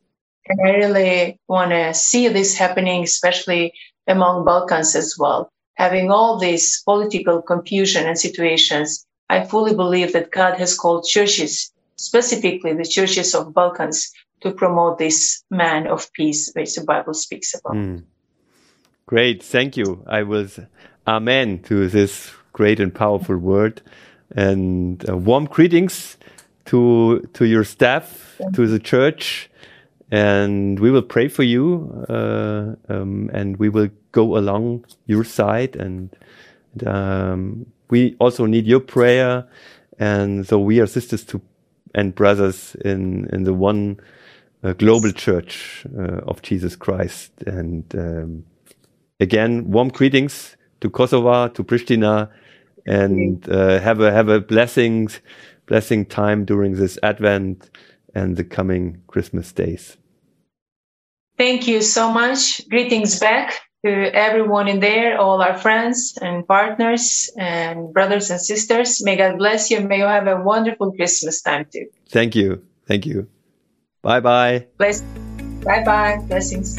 And 0.49 0.61
I 0.69 0.71
really 0.85 1.41
want 1.49 1.71
to 1.73 1.95
see 1.95 2.29
this 2.29 2.57
happening, 2.57 3.03
especially 3.03 3.75
among 4.07 4.45
Balkans 4.45 4.95
as 4.95 5.17
well. 5.19 5.51
Having 5.75 6.11
all 6.11 6.39
this 6.39 6.83
political 6.83 7.43
confusion 7.43 8.07
and 8.07 8.19
situations, 8.19 9.05
I 9.29 9.45
fully 9.45 9.75
believe 9.75 10.13
that 10.13 10.31
God 10.31 10.59
has 10.59 10.77
called 10.77 11.07
churches, 11.07 11.73
specifically 11.97 12.75
the 12.75 12.85
churches 12.85 13.35
of 13.35 13.55
Balkans, 13.55 14.13
to 14.43 14.53
promote 14.53 14.99
this 14.99 15.45
man 15.51 15.87
of 15.87 16.13
peace, 16.13 16.51
which 16.55 16.75
the 16.75 16.85
Bible 16.85 17.15
speaks 17.15 17.55
about. 17.55 17.75
Mm. 17.75 18.05
Great, 19.07 19.43
thank 19.43 19.77
you. 19.77 20.05
I 20.07 20.23
was 20.23 20.59
amen 21.07 21.63
to 21.65 21.89
this 21.89 22.33
great 22.53 22.81
and 22.81 22.95
powerful 22.95 23.37
word, 23.37 23.83
and 24.35 25.09
uh, 25.09 25.17
warm 25.17 25.47
greetings 25.47 26.17
to 26.67 27.29
to 27.35 27.45
your 27.45 27.65
staff, 27.65 28.41
to 28.55 28.67
the 28.67 28.79
church, 28.79 29.51
and 30.13 30.79
we 30.79 30.91
will 30.91 31.03
pray 31.03 31.27
for 31.27 31.43
you 31.43 32.05
uh, 32.09 32.75
um, 32.91 33.31
and 33.33 33.57
we 33.57 33.71
will 33.71 33.89
go 34.13 34.37
along 34.37 34.85
your 35.07 35.25
side 35.25 35.75
and 35.75 36.15
um, 36.87 37.65
we 37.89 38.15
also 38.19 38.45
need 38.45 38.67
your 38.67 38.81
prayer 38.81 39.47
and 39.99 40.47
so 40.47 40.59
we 40.59 40.81
are 40.81 40.87
sisters 40.87 41.25
to 41.25 41.41
and 41.95 42.15
brothers 42.15 42.75
in 42.85 43.27
in 43.33 43.45
the 43.45 43.55
one 43.55 43.99
uh, 44.63 44.73
global 44.75 45.13
church 45.13 45.87
uh, 45.99 46.21
of 46.27 46.43
Jesus 46.43 46.77
Christ 46.77 47.33
and 47.47 47.85
um, 47.95 48.45
again 49.21 49.71
warm 49.71 49.89
greetings 49.89 50.57
to 50.81 50.91
Kosovo 50.91 51.49
to 51.49 51.65
Pristina 51.65 52.31
and 52.87 53.49
uh, 53.49 53.81
have 53.81 54.01
a 54.01 54.13
have 54.13 54.29
a 54.29 54.41
blessings 54.41 55.21
blessing 55.67 56.05
time 56.07 56.45
during 56.45 56.75
this 56.75 56.99
Advent 57.03 57.71
and 58.15 58.37
the 58.37 58.45
coming 58.45 59.03
Christmas 59.07 59.53
days. 59.53 59.97
Thank 61.39 61.67
you 61.67 61.81
so 61.83 62.13
much. 62.13 62.69
Greetings 62.69 63.19
back 63.19 63.61
to 63.85 63.91
everyone 64.15 64.69
in 64.69 64.81
there, 64.81 65.19
all 65.19 65.41
our 65.41 65.57
friends 65.57 66.17
and 66.21 66.47
partners 66.47 67.31
and 67.39 67.93
brothers 67.93 68.31
and 68.31 68.41
sisters. 68.41 69.03
May 69.03 69.17
God 69.17 69.39
bless 69.39 69.71
you. 69.71 69.81
May 69.81 69.99
you 69.99 70.05
have 70.05 70.27
a 70.27 70.41
wonderful 70.43 70.93
Christmas 70.93 71.41
time 71.41 71.67
too. 71.73 71.87
Thank 72.09 72.37
you. 72.37 72.63
Thank 72.87 73.07
you. 73.07 73.29
Bye 74.03 74.21
bye. 74.21 74.67
Bless. 74.79 75.03
Bye 75.65 75.85
bye. 75.85 76.21
Blessings. 76.27 76.77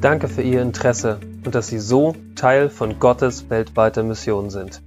Danke 0.00 0.28
für 0.28 0.42
Ihr 0.42 0.62
Interesse 0.62 1.18
und 1.44 1.54
dass 1.54 1.68
Sie 1.68 1.78
so 1.78 2.14
Teil 2.36 2.68
von 2.68 3.00
Gottes 3.00 3.50
weltweiter 3.50 4.02
Mission 4.02 4.50
sind. 4.50 4.80